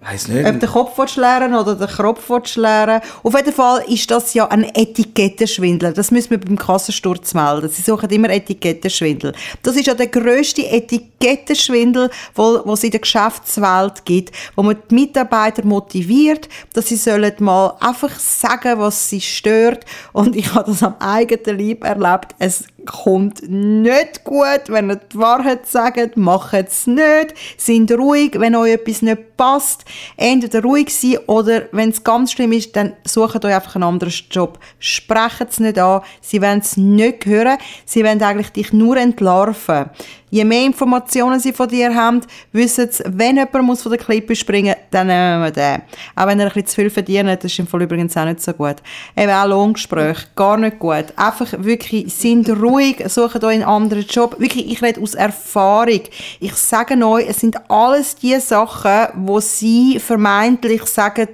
Weiss 0.00 0.28
Ob 0.28 0.34
nicht. 0.34 0.62
den 0.62 0.68
Kopf 0.68 1.16
leeren 1.16 1.54
oder 1.56 1.74
den 1.74 1.88
Kropf 1.88 2.28
leeren. 2.54 3.00
Auf 3.24 3.34
jeden 3.34 3.52
Fall 3.52 3.82
ist 3.88 4.08
das 4.08 4.32
ja 4.32 4.46
ein 4.46 4.62
Etikettenschwindel. 4.62 5.92
Das 5.92 6.12
müssen 6.12 6.30
wir 6.30 6.38
beim 6.38 6.56
Kassensturz 6.56 7.34
melden. 7.34 7.68
Sie 7.68 7.82
suchen 7.82 8.08
immer 8.10 8.30
Etikettenschwindel. 8.30 9.32
Das 9.64 9.74
ist 9.74 9.88
ja 9.88 9.94
der 9.94 10.06
grösste 10.06 10.64
Etikettenschwindel, 10.64 12.10
wo 12.36 12.72
es 12.72 12.84
in 12.84 12.92
der 12.92 13.00
Geschäftswelt 13.00 14.04
gibt, 14.04 14.30
wo 14.54 14.62
man 14.62 14.76
die 14.88 14.94
Mitarbeiter 14.94 15.64
motiviert, 15.64 16.48
dass 16.74 16.86
sie 16.86 16.96
sollen 16.96 17.34
mal 17.40 17.74
einfach 17.80 18.16
sagen, 18.20 18.78
was 18.78 19.08
sie 19.08 19.20
stört. 19.20 19.84
Und 20.12 20.36
ich 20.36 20.54
habe 20.54 20.70
das 20.70 20.80
am 20.84 20.94
eigenen 21.00 21.58
Leib 21.58 21.82
erlebt. 21.82 22.36
Es 22.38 22.64
kommt 22.86 23.48
nicht 23.48 24.24
gut, 24.24 24.62
wenn 24.68 24.90
ihr 24.90 24.96
die 24.96 25.18
Wahrheit 25.18 25.66
sagt, 25.66 26.16
macht 26.16 26.54
es 26.54 26.86
nicht, 26.86 27.34
sind 27.56 27.90
ruhig, 27.92 28.38
wenn 28.38 28.54
euch 28.54 28.74
etwas 28.74 29.02
nicht 29.02 29.36
passt, 29.36 29.84
entweder 30.16 30.62
ruhig 30.62 30.94
sein 30.94 31.18
oder 31.26 31.62
wenn 31.72 31.90
es 31.90 32.04
ganz 32.04 32.32
schlimm 32.32 32.52
ist, 32.52 32.76
dann 32.76 32.94
sucht 33.04 33.44
euch 33.44 33.54
einfach 33.54 33.74
einen 33.74 33.84
anderen 33.84 34.12
Job. 34.30 34.58
Sprecht 34.78 35.46
es 35.50 35.60
nicht 35.60 35.78
an, 35.78 36.02
sie 36.20 36.40
wollen 36.40 36.60
es 36.60 36.76
nicht 36.76 37.26
hören, 37.26 37.58
sie 37.84 38.04
wollen 38.04 38.22
eigentlich 38.22 38.50
dich 38.50 38.72
nur 38.72 38.96
entlarven. 38.96 39.90
Je 40.30 40.44
mehr 40.44 40.64
Informationen 40.64 41.40
sie 41.40 41.52
von 41.52 41.68
dir 41.68 41.94
haben, 41.94 42.20
wissen 42.52 42.88
sie, 42.90 43.02
wenn 43.06 43.36
jemand 43.36 43.64
muss 43.64 43.82
von 43.82 43.92
der 43.92 44.00
Klippe 44.00 44.36
springen 44.36 44.74
muss, 44.76 44.88
dann 44.90 45.06
nehmen 45.06 45.42
wir 45.42 45.50
den. 45.50 45.82
Auch 46.16 46.26
wenn 46.26 46.40
er 46.40 46.46
ein 46.46 46.52
bisschen 46.52 46.66
zu 46.66 46.74
viel 46.76 46.90
verdient, 46.90 47.28
das 47.28 47.44
ist 47.44 47.58
im 47.58 47.66
Fall 47.66 47.82
übrigens 47.82 48.16
auch 48.16 48.24
nicht 48.24 48.42
so 48.42 48.52
gut. 48.52 48.76
Eben 49.16 49.32
auch 49.32 49.46
Lohngespräche, 49.46 50.26
gar 50.34 50.56
nicht 50.56 50.78
gut. 50.78 51.06
Einfach 51.16 51.52
wirklich, 51.58 52.14
sind 52.14 52.48
ruhig, 52.48 53.02
sucht 53.06 53.42
euch 53.44 53.54
einen 53.54 53.64
anderen 53.64 54.06
Job. 54.06 54.38
Wirklich, 54.38 54.70
ich 54.70 54.82
rede 54.82 55.00
aus 55.00 55.14
Erfahrung. 55.14 56.02
Ich 56.40 56.54
sage 56.54 56.96
euch, 57.04 57.26
es 57.28 57.40
sind 57.40 57.58
alles 57.70 58.16
die 58.16 58.38
Sachen, 58.40 59.08
wo 59.16 59.40
sie 59.40 59.98
vermeintlich 59.98 60.84
sagen, 60.84 61.28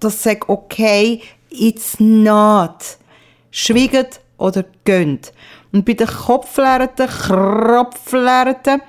das 0.00 0.22
sei 0.22 0.38
okay, 0.46 1.22
it's 1.50 1.98
not. 1.98 2.98
Schwiegt 3.50 4.20
oder 4.38 4.64
gönnt. 4.84 5.32
Und 5.72 5.84
bei 5.84 5.92
den 5.94 6.06
Kopflehrten, 6.06 7.06
Kropflehrten, 7.76 8.80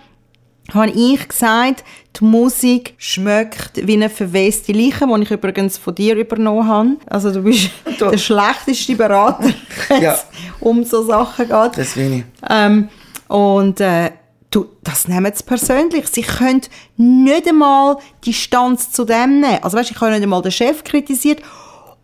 habe 0.74 0.90
ich 0.92 1.28
gesagt, 1.30 1.84
die 2.20 2.26
Musik 2.26 2.94
schmeckt 2.98 3.86
wie 3.88 3.94
eine 3.94 4.10
verweste 4.10 4.74
Leiche, 4.74 5.08
die 5.08 5.24
ich 5.24 5.32
übrigens 5.32 5.78
von 5.78 5.96
dir 5.96 6.16
übernommen 6.18 6.68
habe. 6.68 6.90
Also 7.06 7.32
du 7.32 7.42
bist 7.42 7.70
Doch. 8.00 8.12
der 8.12 8.18
schlechteste 8.18 8.96
Berater, 8.96 9.50
wenn 9.88 10.02
Ja. 10.02 10.14
es 10.14 10.26
um 10.60 10.84
so 10.84 11.04
Sachen 11.06 11.48
geht. 11.48 11.78
Das 11.78 11.94
bin 11.94 12.14
ich. 12.20 12.24
Ähm, 12.50 12.90
und 13.30 13.80
äh, 13.80 14.12
du, 14.52 14.66
das 14.84 15.08
nehmen 15.08 15.32
sie 15.34 15.44
persönlich. 15.46 16.08
Sie 16.10 16.22
können 16.24 16.62
nicht 16.98 17.48
einmal 17.48 17.98
Distanz 18.26 18.92
zu 18.92 19.06
dem 19.06 19.40
nehmen. 19.40 19.60
Also 19.62 19.78
weißt, 19.78 19.92
ich 19.92 20.02
habe 20.02 20.12
nicht 20.12 20.24
einmal 20.24 20.42
den 20.42 20.52
Chef 20.52 20.84
kritisiert 20.84 21.40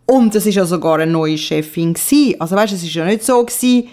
und 0.06 0.34
das 0.34 0.46
ist 0.46 0.54
ja 0.54 0.64
sogar 0.64 0.94
eine 1.00 1.10
neue 1.12 1.36
Chefin 1.36 1.92
gewesen. 1.92 2.40
Also 2.40 2.56
weißt, 2.56 2.72
es 2.72 2.82
ist 2.82 2.94
ja 2.94 3.04
nicht 3.04 3.24
so 3.24 3.44
gewesen, 3.44 3.88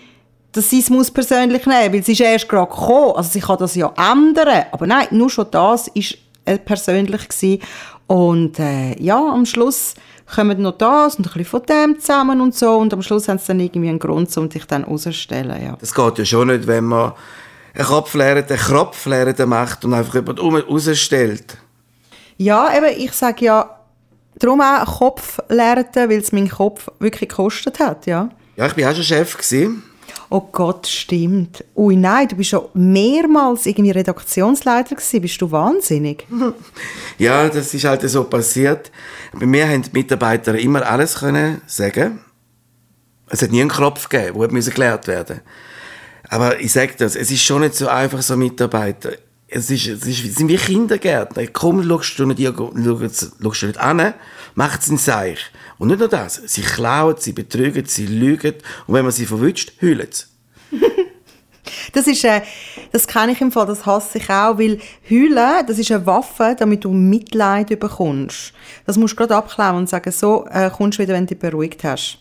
dass 0.52 0.70
sie 0.70 0.80
es 0.80 0.90
muss 0.90 1.10
persönlich 1.12 1.66
nehmen, 1.66 1.94
weil 1.94 2.04
sie 2.04 2.12
ist 2.14 2.22
erst 2.22 2.50
gerade 2.50 2.70
gekommen. 2.70 3.14
Also 3.16 3.30
sie 3.32 3.40
kann 3.40 3.58
das 3.58 3.76
ja 3.76 3.92
ändern. 3.98 4.66
Aber 4.72 4.86
nein, 4.88 5.08
nur 5.12 5.30
schon 5.30 5.48
das 5.52 5.88
ist 5.90 6.18
äh, 6.46 6.58
persönlich 6.58 7.28
gewesen. 7.30 7.62
Und 8.08 8.60
äh, 8.60 9.02
ja, 9.02 9.18
am 9.18 9.46
Schluss 9.46 9.94
kommen 10.34 10.62
noch 10.62 10.78
das 10.78 11.16
und 11.16 11.26
ein 11.28 11.34
bisschen 11.34 11.46
von 11.46 11.64
dem 11.64 12.00
zusammen 12.00 12.42
und 12.42 12.54
so. 12.56 12.78
Und 12.78 12.94
am 12.94 13.02
Schluss 13.02 13.28
haben 13.30 13.38
sie 13.38 13.48
dann 13.48 13.60
irgendwie 13.62 13.90
einen 13.90 14.00
Grund, 14.00 14.36
um 14.38 14.50
dich 14.50 14.66
dann 14.66 14.84
rauszustellen. 14.84 15.64
Ja. 15.64 15.78
Das 15.80 15.94
geht 15.94 16.18
ja 16.18 16.26
schon 16.26 16.50
nicht, 16.50 16.68
wenn 16.68 16.86
man 16.86 17.14
einen 17.74 17.86
Kopflehrte, 17.86 18.54
einen 18.54 18.64
Kropflehrte 18.64 19.46
macht 19.46 19.86
und 19.86 19.94
einfach 19.94 20.16
jemand 20.16 20.40
um- 20.42 20.56
rausstellt. 20.56 21.58
Ja, 22.38 22.76
eben, 22.76 23.00
ich 23.00 23.14
sage 23.14 23.46
ja, 23.46 23.78
darum 24.38 24.60
auch 24.62 24.98
Kopf 25.00 25.40
lernen, 25.48 25.86
weil 25.96 26.20
es 26.20 26.32
meinen 26.32 26.50
Kopf 26.50 26.90
wirklich 27.00 27.30
gekostet 27.30 27.80
hat, 27.80 28.06
ja. 28.08 28.30
Ja, 28.58 28.66
ich 28.68 28.76
war 28.78 28.92
auch 28.92 28.96
schon 28.96 29.04
Chef. 29.04 29.38
Gewesen. 29.38 29.84
Oh 30.34 30.48
Gott, 30.50 30.88
stimmt. 30.88 31.62
Ui, 31.76 31.98
nein, 31.98 32.26
du 32.26 32.38
bist 32.38 32.52
schon 32.52 32.64
mehrmals 32.74 33.66
irgendwie 33.66 33.92
Redaktionsleiter 33.92 34.96
gewesen. 34.96 35.22
Bist 35.22 35.42
du 35.42 35.52
wahnsinnig? 35.52 36.26
Ja, 37.18 37.50
das 37.50 37.74
ist 37.74 37.84
halt 37.84 38.10
so 38.10 38.24
passiert. 38.24 38.92
Bei 39.34 39.46
mir 39.46 39.68
haben 39.68 39.84
die 39.84 39.92
Mitarbeiter 39.92 40.58
immer 40.58 40.90
alles 40.90 41.16
können 41.20 41.62
sagen. 41.68 42.22
Es 43.28 43.42
hat 43.42 43.52
nie 43.52 43.62
einen 43.62 43.70
Knopf 43.70 44.08
gegeben, 44.10 44.40
der 44.40 44.52
musste 44.52 44.72
geklärt 44.72 45.08
werden. 45.08 45.42
Aber 46.30 46.60
ich 46.60 46.72
sage 46.72 46.94
das, 46.98 47.16
es 47.16 47.30
ist 47.30 47.44
schon 47.44 47.62
nicht 47.62 47.76
so 47.76 47.90
einfach, 47.90 48.22
so 48.22 48.38
Mitarbeiter. 48.38 49.12
Es, 49.54 49.70
ist, 49.70 49.86
es, 49.86 50.06
ist, 50.06 50.26
es 50.26 50.36
sind 50.36 50.48
wie 50.48 50.56
Kindergärtner. 50.56 51.46
Komm, 51.48 51.84
schaust 51.84 52.18
du 52.18 52.26
nicht, 52.26 52.42
schaust 52.42 53.62
du 53.62 53.66
nicht 53.68 53.78
an, 53.78 54.14
macht 54.56 54.82
es 54.82 54.90
ein 54.90 54.98
Seich. 54.98 55.40
Und 55.78 55.90
nicht 55.90 56.00
nur 56.00 56.08
das, 56.08 56.42
sie 56.46 56.62
klauen, 56.62 57.16
sie 57.20 57.34
betrügen, 57.34 57.86
sie 57.86 58.06
lügen 58.06 58.54
und 58.88 58.94
wenn 58.94 59.04
man 59.04 59.12
sie 59.12 59.26
verwünscht, 59.26 59.74
heulen 59.82 60.08
sie. 60.10 60.26
Das 61.94 62.08
ist, 62.08 62.24
äh, 62.24 62.42
das 62.92 63.08
kenne 63.08 63.34
ich 63.34 63.42
im 63.42 63.52
Fall, 63.52 63.66
das 63.66 63.86
hasse 63.86 64.18
ich 64.18 64.30
auch, 64.30 64.58
weil 64.58 64.80
Heulen, 65.10 65.66
das 65.68 65.78
ist 65.78 65.92
eine 65.92 66.06
Waffe, 66.06 66.56
damit 66.58 66.84
du 66.84 66.92
Mitleid 66.92 67.80
bekommst. 67.80 68.54
Das 68.86 68.98
musst 68.98 69.14
du 69.14 69.18
gerade 69.18 69.36
abklauen 69.36 69.78
und 69.78 69.90
sagen, 69.90 70.12
so 70.12 70.46
äh, 70.50 70.70
kommst 70.70 70.98
du 70.98 71.04
wieder, 71.04 71.14
wenn 71.14 71.26
du 71.26 71.36
dich 71.36 71.40
beruhigt 71.40 71.84
hast. 71.84 72.20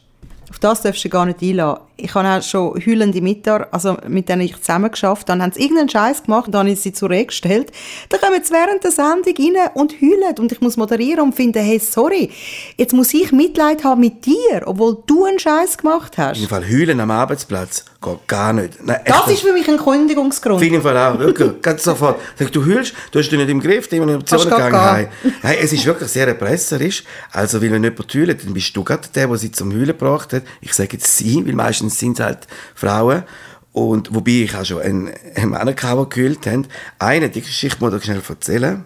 Auf 0.51 0.59
das 0.59 0.83
darfst 0.83 1.05
du 1.05 1.09
gar 1.09 1.27
nicht 1.27 1.43
einlassen. 1.43 1.83
Ich 2.02 2.14
habe 2.14 2.28
auch 2.28 2.42
schon 2.42 2.75
heulende 2.87 3.21
Mitarbeiter, 3.21 3.69
also 3.73 3.97
mit 4.09 4.28
denen 4.28 4.42
ich 4.42 4.57
zusammen 4.61 4.90
geschafft 4.90 5.28
dann 5.28 5.42
haben 5.42 5.52
sie 5.52 5.61
irgendeinen 5.62 5.88
Scheiß 5.88 6.25
gemacht, 6.25 6.47
dann 6.49 6.61
habe 6.61 6.71
ich 6.71 6.80
sie 6.80 6.92
zurechtgestellt. 6.92 7.71
Dann 8.09 8.21
kommen 8.21 8.42
sie 8.42 8.52
während 8.52 8.83
der 8.83 8.90
Sendung 8.90 9.35
rein 9.38 9.71
und 9.75 9.92
heulen 10.00 10.38
und 10.38 10.52
ich 10.52 10.61
muss 10.61 10.76
moderieren 10.76 11.21
und 11.21 11.35
finde, 11.35 11.61
hey, 11.61 11.78
sorry, 11.78 12.30
jetzt 12.76 12.92
muss 12.92 13.14
ich 13.14 13.33
Mitleid 13.33 13.85
haben 13.85 14.00
mit 14.00 14.26
dir, 14.26 14.62
obwohl 14.66 14.99
du 15.07 15.25
einen 15.25 15.38
Scheiß 15.38 15.78
gemacht 15.78 16.12
Auf 16.12 16.19
hast. 16.19 16.37
jeden 16.38 16.49
Fall 16.50 16.64
heulen 16.69 17.00
am 17.00 17.11
Arbeitsplatz 17.11 17.85
geht 18.02 18.28
gar 18.28 18.52
nicht. 18.52 18.85
Nein, 18.85 19.00
Das 19.04 19.19
echt. 19.26 19.28
ist 19.35 19.40
für 19.42 19.52
mich 19.52 19.69
ein 19.69 19.76
Kündigungsgrund. 19.76 20.57
Auf 20.57 20.62
jeden 20.62 20.80
Fall 20.80 20.97
auch, 20.97 21.19
wirklich, 21.19 21.50
ganz 21.62 21.83
sofort. 21.83 22.19
Du 22.52 22.64
heulst, 22.64 22.95
du 23.11 23.19
hast 23.19 23.28
dich 23.28 23.38
nicht 23.38 23.50
im 23.50 23.61
Griff, 23.61 23.88
die 23.88 23.99
grad 23.99 24.26
gegangen. 24.26 25.09
gehen. 25.23 25.33
Hey. 25.42 25.57
Hey, 25.57 25.59
es 25.62 25.73
ist 25.73 25.85
wirklich 25.85 26.09
sehr 26.09 26.26
erpresserisch. 26.26 27.04
Also, 27.33 27.61
weil 27.61 27.71
wenn 27.73 27.85
jemand 27.85 28.14
heult, 28.14 28.45
dann 28.45 28.54
bist 28.54 28.75
du 28.75 28.85
gerade 28.85 29.09
der, 29.14 29.26
der 29.26 29.37
sie 29.37 29.52
zum 29.52 29.71
Heulen 29.73 29.87
gebracht 29.87 30.33
hat. 30.33 30.42
Ich 30.61 30.73
sage 30.73 30.90
jetzt 30.95 31.14
sie, 31.16 31.45
weil 31.47 31.54
meistens 31.54 31.90
sind 31.91 32.19
es 32.19 32.25
halt 32.25 32.47
Frauen. 32.75 33.25
Und, 33.73 34.15
wobei 34.15 34.43
ich 34.43 34.55
auch 34.57 34.65
schon 34.65 34.83
einen, 34.83 35.11
einen 35.37 35.67
der 35.67 35.75
geheult 35.75 36.47
haben. 36.47 36.67
Eine, 36.99 37.31
die 37.31 37.41
Geschichte 37.41 37.79
muss 37.81 37.95
ich 37.95 38.05
schnell 38.05 38.23
erzählen. 38.29 38.85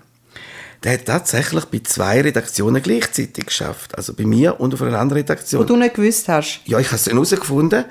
Der 0.83 0.93
hat 0.93 1.07
tatsächlich 1.07 1.65
bei 1.65 1.81
zwei 1.83 2.21
Redaktionen 2.21 2.83
gleichzeitig 2.83 3.47
geschafft. 3.47 3.97
Also 3.97 4.13
bei 4.13 4.25
mir 4.25 4.61
und 4.61 4.75
auf 4.75 4.83
einer 4.83 4.99
anderen 4.99 5.23
Redaktion. 5.23 5.63
Wo 5.63 5.67
du 5.67 5.77
nicht 5.77 5.95
gewusst 5.95 6.29
hast. 6.29 6.61
Ja, 6.67 6.79
ich 6.79 6.89
habe 6.89 6.97
es 6.97 7.05
dann 7.05 7.15
herausgefunden. 7.15 7.87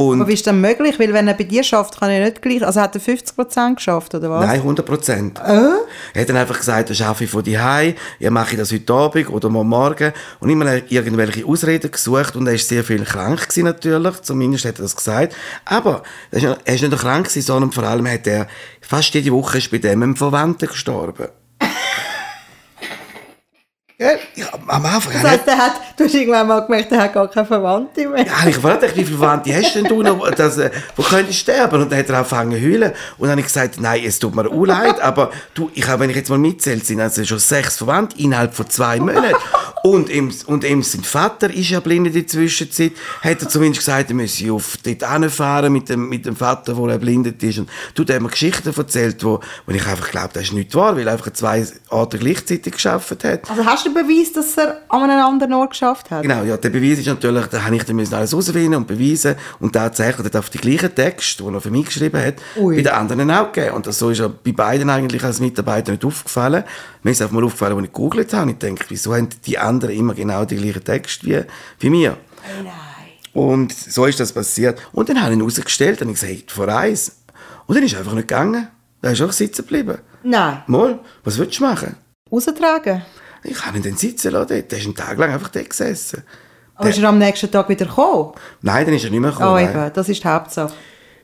Und 0.00 0.20
Aber 0.22 0.28
wie 0.30 0.34
ist 0.34 0.46
das 0.46 0.54
möglich? 0.54 0.98
Weil 0.98 1.12
wenn 1.12 1.28
er 1.28 1.34
bei 1.34 1.44
dir 1.44 1.62
schafft, 1.62 2.00
kann 2.00 2.08
er 2.10 2.24
nicht 2.24 2.40
gleich. 2.40 2.64
Also 2.64 2.80
hat 2.80 2.94
er 2.94 3.00
50% 3.02 3.74
geschafft, 3.74 4.14
oder 4.14 4.30
was? 4.30 4.46
Nein, 4.46 4.60
100 4.60 4.86
Prozent. 4.86 5.38
Äh? 5.38 5.60
Er 6.14 6.22
hat 6.22 6.28
dann 6.28 6.36
einfach 6.38 6.56
gesagt, 6.58 6.88
das 6.88 6.96
schaffe 6.96 7.24
ich 7.24 7.30
von 7.30 7.44
daheim, 7.44 7.94
ja 8.18 8.30
mache 8.30 8.52
ich 8.52 8.58
das 8.58 8.72
heute 8.72 8.92
Abend 8.92 9.28
oder 9.28 9.50
mal 9.50 9.64
morgen. 9.64 10.12
Und 10.40 10.48
immer 10.48 10.74
irgendwelche 10.90 11.44
Ausreden 11.44 11.90
gesucht 11.90 12.34
und 12.36 12.46
er 12.46 12.52
war 12.52 12.58
sehr 12.58 12.82
viel 12.82 13.04
krank 13.04 13.40
gewesen, 13.48 13.64
natürlich, 13.64 14.20
zumindest 14.22 14.64
hat 14.64 14.78
er 14.78 14.82
das 14.82 14.96
gesagt. 14.96 15.34
Aber 15.66 16.02
er 16.30 16.56
ist 16.66 16.82
nicht- 16.82 16.90
nur 16.90 16.98
krank 16.98 17.26
gewesen, 17.28 17.42
sondern 17.42 17.70
vor 17.72 17.84
allem 17.84 18.08
hat 18.08 18.26
er 18.26 18.46
fast 18.80 19.12
jede 19.14 19.30
Woche 19.32 19.58
ist 19.58 19.70
bei 19.70 19.78
dem 19.78 20.02
ein 20.02 20.16
Verwandter 20.16 20.66
gestorben. 20.66 21.28
Ja, 24.00 24.12
ich, 24.34 24.42
am 24.66 24.86
Anfang 24.86 25.12
Das 25.12 25.30
heisst, 25.30 25.46
er 25.46 25.58
hat, 25.58 25.72
du 25.94 26.04
hast 26.04 26.14
irgendwann 26.14 26.48
mal 26.48 26.60
gemerkt, 26.60 26.90
er 26.90 27.02
hat 27.02 27.12
gar 27.12 27.28
keine 27.28 27.44
Verwandte 27.44 28.08
mehr. 28.08 28.24
ja, 28.24 28.48
ich 28.48 28.56
fragte 28.56 28.86
wie 28.96 29.04
viele 29.04 29.18
Verwandte 29.18 29.54
hast 29.54 29.74
denn 29.74 29.84
du 29.84 30.02
noch, 30.02 30.30
dass, 30.30 30.56
äh, 30.56 30.70
wo 30.96 31.02
könntest 31.02 31.28
du 31.46 31.52
sterben? 31.52 31.82
Und 31.82 31.92
dann 31.92 31.98
hat 31.98 32.08
er 32.08 32.16
angefangen 32.16 32.52
zu 32.52 32.62
heulen. 32.62 32.92
Und 33.18 33.24
dann 33.24 33.32
habe 33.32 33.40
ich 33.42 33.46
gesagt, 33.48 33.78
nein, 33.78 34.02
es 34.02 34.18
tut 34.18 34.34
mir 34.34 34.48
auch 34.48 34.64
leid, 34.64 34.98
aber 35.02 35.30
du, 35.52 35.70
ich 35.74 35.86
habe, 35.86 36.00
wenn 36.00 36.08
ich 36.08 36.16
jetzt 36.16 36.30
mal 36.30 36.38
mitzähle, 36.38 36.80
sind 36.82 36.98
also 36.98 37.22
schon 37.26 37.38
sechs 37.38 37.76
Verwandte 37.76 38.18
innerhalb 38.18 38.54
von 38.54 38.70
zwei 38.70 38.98
Monaten. 38.98 39.36
Und 39.82 40.10
ihm, 40.10 40.30
und 40.46 40.64
ihm 40.64 40.82
sein 40.82 41.02
Vater 41.02 41.52
ist 41.52 41.70
ja 41.70 41.80
blind 41.80 42.06
in 42.08 42.12
der 42.12 42.26
Zwischenzeit, 42.26 42.92
hat 43.22 43.40
er 43.40 43.48
zumindest 43.48 43.80
gesagt, 43.80 44.10
er 44.10 44.14
müsse 44.14 44.52
auf 44.52 44.76
dort 44.84 45.10
hinfahren 45.10 45.72
mit 45.72 45.88
dem, 45.88 46.08
mit 46.08 46.26
dem 46.26 46.36
Vater, 46.36 46.76
wo 46.76 46.86
er 46.86 46.98
blindet 46.98 47.42
ist. 47.42 47.58
Und 47.58 47.70
du, 47.94 48.04
der 48.04 48.16
hat 48.16 48.22
mir 48.22 48.28
Geschichten 48.28 48.72
erzählt, 48.76 49.24
wo, 49.24 49.40
wo 49.66 49.72
ich 49.72 49.86
einfach 49.86 50.10
glaube, 50.10 50.30
das 50.34 50.44
ist 50.44 50.52
nicht 50.52 50.74
wahr, 50.74 50.96
weil 50.96 51.06
er 51.06 51.14
einfach 51.14 51.32
zwei 51.32 51.66
Orte 51.88 52.18
gleichzeitig 52.18 52.74
geschafft 52.74 53.24
hat. 53.24 53.50
Also 53.50 53.64
hast 53.64 53.86
du 53.86 53.90
den 53.92 54.06
Beweis, 54.06 54.32
dass 54.32 54.56
er 54.58 54.82
an 54.88 55.08
einem 55.08 55.24
anderen 55.24 55.54
Ort 55.54 55.70
geschafft 55.70 56.10
hat? 56.10 56.22
Genau, 56.22 56.42
ja, 56.42 56.56
der 56.56 56.70
Beweis 56.70 56.98
ist 56.98 57.06
natürlich, 57.06 57.46
da 57.46 57.64
habe 57.64 57.76
ich 57.76 57.84
dann 57.84 57.96
müssen 57.96 58.14
alles 58.14 58.32
herausfinden 58.32 58.74
und 58.74 58.86
beweisen 58.86 59.36
und 59.60 59.72
tatsächlich 59.72 60.26
hat 60.26 60.34
er 60.34 60.40
auf 60.40 60.50
die 60.50 60.58
gleichen 60.58 60.94
Text, 60.94 61.40
den 61.40 61.54
er 61.54 61.60
für 61.60 61.70
mich 61.70 61.86
geschrieben 61.86 62.22
hat, 62.22 62.34
Ui. 62.56 62.76
bei 62.76 62.82
den 62.82 62.92
anderen 62.92 63.30
auch 63.30 63.52
gegeben. 63.52 63.76
Und 63.76 63.86
das 63.86 63.98
so 63.98 64.10
ist 64.10 64.18
ja 64.18 64.28
bei 64.28 64.52
beiden 64.52 64.90
eigentlich 64.90 65.24
als 65.24 65.40
Mitarbeiter 65.40 65.92
nicht 65.92 66.04
aufgefallen. 66.04 66.64
Mir 67.02 67.12
ist 67.12 67.22
einfach 67.22 67.34
mal 67.34 67.44
aufgefallen, 67.44 67.76
als 67.76 67.84
ich 67.84 67.92
gegoogelt 67.92 68.32
habe. 68.34 68.50
Ich 68.50 68.58
denke, 68.58 68.84
wieso 68.88 69.14
haben 69.14 69.28
die 69.46 69.56
anderen 69.56 69.69
immer 69.78 70.14
genau 70.14 70.44
den 70.44 70.58
gleichen 70.60 70.84
Text 70.84 71.24
wie, 71.24 71.42
wie 71.78 71.90
mir? 71.90 72.16
Nein. 72.62 72.72
Und 73.32 73.72
so 73.72 74.06
ist 74.06 74.18
das 74.18 74.32
passiert. 74.32 74.80
Und 74.92 75.08
dann 75.08 75.20
habe 75.22 75.32
ich 75.32 75.38
ihn 75.38 75.42
rausgestellt 75.42 76.02
und 76.02 76.08
ich 76.10 76.20
gesagt, 76.20 76.50
vor 76.50 76.68
eins. 76.68 77.16
Und 77.66 77.76
dann 77.76 77.84
ist 77.84 77.92
er 77.92 78.00
einfach 78.00 78.14
nicht 78.14 78.26
gegangen. 78.28 78.68
Er 79.02 79.12
ist 79.12 79.20
einfach 79.20 79.32
sitzen 79.34 79.62
geblieben. 79.62 79.98
Nein. 80.22 80.62
Mal, 80.66 80.98
was 81.24 81.38
willst 81.38 81.58
du 81.60 81.64
machen? 81.64 81.94
Raustragen. 82.30 83.02
Ich 83.44 83.64
habe 83.64 83.78
ihn 83.78 83.82
dann 83.84 83.96
sitzen 83.96 84.32
lassen. 84.32 84.48
Der 84.68 84.78
ist 84.78 84.84
einen 84.84 84.94
Tag 84.94 85.16
lang 85.18 85.30
einfach 85.32 85.48
dort 85.48 85.70
gesessen. 85.70 86.22
Aber 86.74 86.88
ist 86.90 86.98
er 86.98 87.08
am 87.08 87.18
nächsten 87.18 87.50
Tag 87.50 87.68
wieder 87.68 87.86
gekommen? 87.86 88.32
Nein, 88.62 88.84
dann 88.86 88.94
ist 88.94 89.04
er 89.04 89.10
nicht 89.10 89.20
mehr 89.20 89.30
Oh, 89.30 89.34
gekommen. 89.38 89.64
nein. 89.64 89.70
eben, 89.86 89.92
das 89.94 90.08
ist 90.08 90.24
die 90.24 90.28
Hauptsache. 90.28 90.72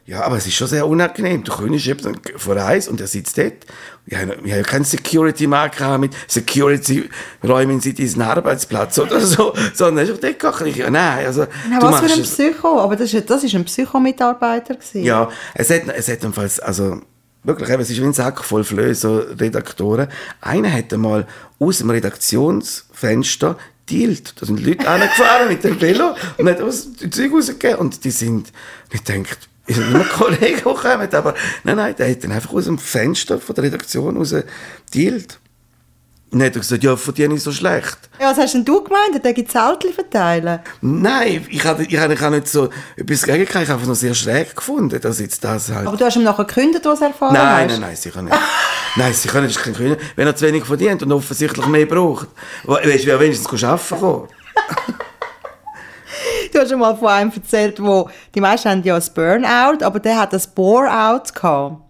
Ja, 0.06 0.22
aber 0.22 0.36
es 0.36 0.46
ist 0.46 0.54
schon 0.54 0.68
sehr 0.68 0.86
unangenehm. 0.86 1.42
Du 1.42 1.50
kommst 1.50 1.86
eben 1.88 2.16
vor 2.36 2.56
eins 2.56 2.86
und 2.86 3.00
er 3.00 3.08
sitzt 3.08 3.36
dort. 3.38 3.66
Wir 4.04 4.20
haben, 4.20 4.32
wir 4.44 4.54
haben 4.54 4.62
keinen 4.62 4.84
Security-Marker 4.84 5.98
mit 5.98 6.14
Security 6.28 7.10
räumen 7.42 7.80
Sie 7.80 7.92
diesen 7.92 8.22
Arbeitsplatz 8.22 9.00
oder 9.00 9.20
so, 9.20 9.52
sondern 9.74 10.06
er 10.06 10.14
ist 10.14 10.22
dort. 10.22 10.60
Ich, 10.60 10.76
ja, 10.76 10.90
nein, 10.90 11.26
also, 11.26 11.46
Na, 11.68 11.82
was 11.82 11.98
für 11.98 12.18
ein 12.18 12.22
Psycho? 12.22 12.80
Aber 12.80 12.94
das 12.94 13.12
ist, 13.12 13.28
das 13.28 13.42
ist 13.42 13.56
ein 13.56 13.64
Psychomitarbeiter. 13.64 14.76
Ja, 14.92 15.28
es 15.54 15.70
hat, 15.70 15.88
es 15.88 16.06
hat 16.06 16.22
jedenfalls, 16.22 16.60
also, 16.60 17.00
wirklich, 17.42 17.68
eben, 17.68 17.82
es 17.82 17.90
ist 17.90 18.00
wie 18.00 18.04
ein 18.04 18.12
Sack 18.12 18.44
voll 18.44 18.62
Flöhe, 18.62 18.94
so 18.94 19.16
Redaktoren. 19.16 20.06
Einer 20.40 20.72
hat 20.72 20.92
einmal 20.92 21.26
aus 21.58 21.78
dem 21.78 21.90
Redaktionsfenster 21.90 23.58
dealt. 23.90 24.40
Da 24.40 24.46
sind 24.46 24.64
Leute 24.64 24.88
angefahren 24.88 25.48
mit 25.48 25.64
dem 25.64 25.80
Velo 25.80 26.14
und 26.38 26.48
hat 26.48 26.60
aus 26.60 26.92
die 26.92 27.10
Zeug 27.10 27.32
rausgegeben. 27.32 27.78
Und 27.78 28.04
die 28.04 28.12
sind, 28.12 28.52
ich 28.92 29.02
denke, 29.02 29.36
ist 29.66 29.78
immer 29.78 30.04
Kollegen 30.04 30.56
gekommen, 30.56 31.08
aber 31.12 31.34
nein, 31.64 31.76
nein, 31.76 31.94
der 31.96 32.10
hat 32.10 32.22
dann 32.24 32.32
einfach 32.32 32.52
aus 32.52 32.64
dem 32.64 32.78
Fenster 32.78 33.38
von 33.40 33.54
der 33.54 33.64
Redaktion 33.64 34.16
raus 34.16 34.34
dealt. 34.94 35.38
Und 36.32 36.40
dann 36.40 36.48
hat 36.48 36.56
er 36.56 36.60
gesagt, 36.60 36.82
ja, 36.82 36.96
von 36.96 37.14
dir 37.14 37.28
nicht 37.28 37.42
so 37.42 37.52
schlecht. 37.52 37.96
Ja, 38.20 38.30
was 38.32 38.36
hast 38.38 38.52
denn 38.54 38.64
du 38.64 38.82
gemeint? 38.82 39.24
Der 39.24 39.32
gibt 39.32 39.50
Zeltchen 39.52 39.92
verteilen. 39.92 40.58
Nein, 40.80 41.46
ich 41.48 41.64
habe 41.64 41.84
ich 41.84 41.96
habe 41.96 42.14
ich 42.14 42.20
habe 42.20 42.34
nicht 42.34 42.48
so 42.48 42.68
etwas 42.96 43.22
gegen. 43.22 43.42
Ich 43.44 43.48
habe 43.50 43.60
einfach 43.60 43.86
noch 43.86 43.94
sehr 43.94 44.12
schräg 44.12 44.54
gefunden, 44.56 45.00
dass 45.00 45.20
jetzt 45.20 45.44
das 45.44 45.70
halt... 45.70 45.86
Aber 45.86 45.96
du 45.96 46.04
hast 46.04 46.16
ihm 46.16 46.24
nachher 46.24 46.44
gekündigt, 46.44 46.84
was 46.84 47.00
er 47.00 47.08
erfahren 47.08 47.32
Nein, 47.32 47.64
hast? 47.70 47.72
nein, 47.78 47.80
nein, 47.80 47.96
sicher 47.96 48.22
nicht. 48.22 48.36
nein, 48.96 49.12
sicher 49.14 49.40
nicht. 49.40 49.56
Das 49.56 49.66
ist 49.68 49.76
kein. 49.78 49.96
Wenn 50.16 50.26
er 50.26 50.34
zu 50.34 50.44
wenig 50.46 50.64
verdient 50.64 51.02
und 51.04 51.12
offensichtlich 51.12 51.66
mehr 51.66 51.86
braucht. 51.86 52.26
We- 52.64 52.72
Weißt 52.74 53.04
du, 53.04 53.06
wer 53.06 53.20
wenigstens 53.20 53.62
arbeiten 53.64 54.00
kann? 54.00 54.22
Du 56.56 56.62
hast 56.62 56.70
schon 56.70 56.80
mal 56.80 56.96
von 56.96 57.08
einem 57.08 57.30
erzählt, 57.30 57.82
wo 57.82 58.08
die 58.34 58.40
meisten 58.40 58.70
haben 58.70 58.82
ja 58.82 58.96
ein 58.96 59.02
Burnout, 59.14 59.84
aber 59.84 60.00
der 60.00 60.16
hat 60.16 60.32
ein 60.32 60.40
Bore-out 60.54 61.34
gehabt. 61.34 61.82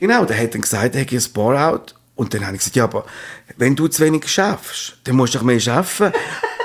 Genau, 0.00 0.24
der 0.24 0.42
hat 0.42 0.54
dann 0.54 0.60
gesagt, 0.60 0.96
er 0.96 1.02
hätte 1.02 1.14
ein 1.14 1.32
Bore-out. 1.32 1.94
Und 2.16 2.34
dann 2.34 2.44
habe 2.44 2.56
ich 2.56 2.58
gesagt, 2.58 2.74
ja, 2.74 2.82
aber 2.82 3.06
wenn 3.58 3.76
du 3.76 3.86
zu 3.86 4.02
wenig 4.02 4.26
schaffst, 4.26 4.98
dann 5.04 5.14
musst 5.14 5.34
du 5.34 5.38
doch 5.38 5.44
mehr 5.44 5.60
arbeiten. 5.68 6.12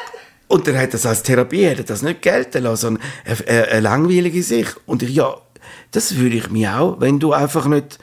und 0.47 0.67
dann 0.67 0.79
hat 0.79 0.95
das 0.95 1.05
als 1.05 1.21
Therapie, 1.21 1.69
hat 1.69 1.87
das 1.91 2.01
nicht 2.01 2.23
gelten 2.23 2.63
lassen, 2.63 2.81
sondern 2.81 3.03
eine, 3.23 3.47
eine, 3.47 3.67
eine 3.67 3.79
langweilige 3.81 4.41
Sicht. 4.41 4.75
Und 4.87 5.03
ich, 5.03 5.11
ja, 5.11 5.35
das 5.91 6.11
fühle 6.11 6.35
ich 6.35 6.49
mich 6.49 6.67
auch, 6.67 6.99
wenn 7.01 7.19
du 7.19 7.33
einfach 7.33 7.67
nicht 7.67 7.99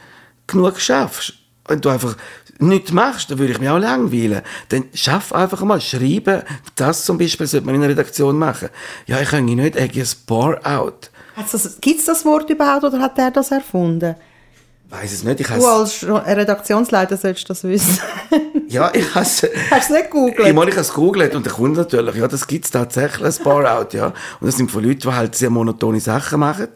genug 0.47 0.79
schaffst. 0.79 1.35
Wenn 1.67 1.81
du 1.81 1.89
einfach 1.89 2.17
nichts 2.63 2.93
machst, 2.93 3.31
dann 3.31 3.39
würde 3.39 3.53
ich 3.53 3.59
mich 3.61 3.69
auch 3.69 3.79
langweilen. 3.79 4.43
Dann 4.69 4.85
schaff 4.95 5.33
einfach 5.33 5.63
mal, 5.63 5.81
schreiben. 5.81 6.43
Das 6.77 7.05
zum 7.05 7.19
Beispiel 7.19 7.47
sollte 7.47 7.67
man 7.67 7.75
in 7.75 7.83
einer 7.83 7.91
Redaktion 7.91 8.39
machen. 8.39 8.69
Ja, 9.07 9.21
ich 9.21 9.29
kann 9.31 9.45
nicht, 9.45 9.77
ich 9.77 9.83
habe 9.83 10.01
ein 10.01 10.07
Bore-out. 10.27 11.11
Gibt 11.81 12.01
es 12.01 12.05
das 12.07 12.25
Wort 12.25 12.51
überhaupt 12.51 12.85
oder 12.85 13.01
hat 13.01 13.19
er 13.19 13.31
das 13.31 13.51
erfunden? 13.51 14.15
Weiß 14.91 15.13
es 15.13 15.23
nicht, 15.23 15.39
ich 15.39 15.47
Du 15.47 15.65
als 15.67 16.01
Jo- 16.01 16.17
Redaktionsleiter 16.17 17.17
solltest 17.17 17.49
das 17.49 17.63
wissen. 17.63 18.01
ja, 18.69 18.91
ich 18.93 19.05
habe 19.15 19.21
hast 19.21 19.45
du 19.45 19.47
es 19.47 19.89
nicht 19.89 20.01
Ich 20.01 20.11
gegoogelt? 20.11 20.55
meine, 20.55 20.71
ich 20.71 20.77
habe 20.77 20.81
es 20.83 20.89
gegoogelt 20.93 21.35
und 21.37 21.47
der 21.47 21.53
Kunde 21.53 21.79
natürlich, 21.81 22.17
ja, 22.17 22.27
das 22.27 22.45
gibt 22.47 22.65
es 22.65 22.73
tatsächlich, 22.73 23.25
ein 23.39 23.45
Bar-Out, 23.45 23.95
ja. 23.95 24.07
Und 24.07 24.47
das 24.49 24.57
sind 24.57 24.69
von 24.69 24.83
Leuten, 24.83 25.01
die 25.03 25.09
halt 25.13 25.37
sehr 25.37 25.49
monotone 25.49 26.01
Sachen 26.01 26.41
machen. 26.41 26.67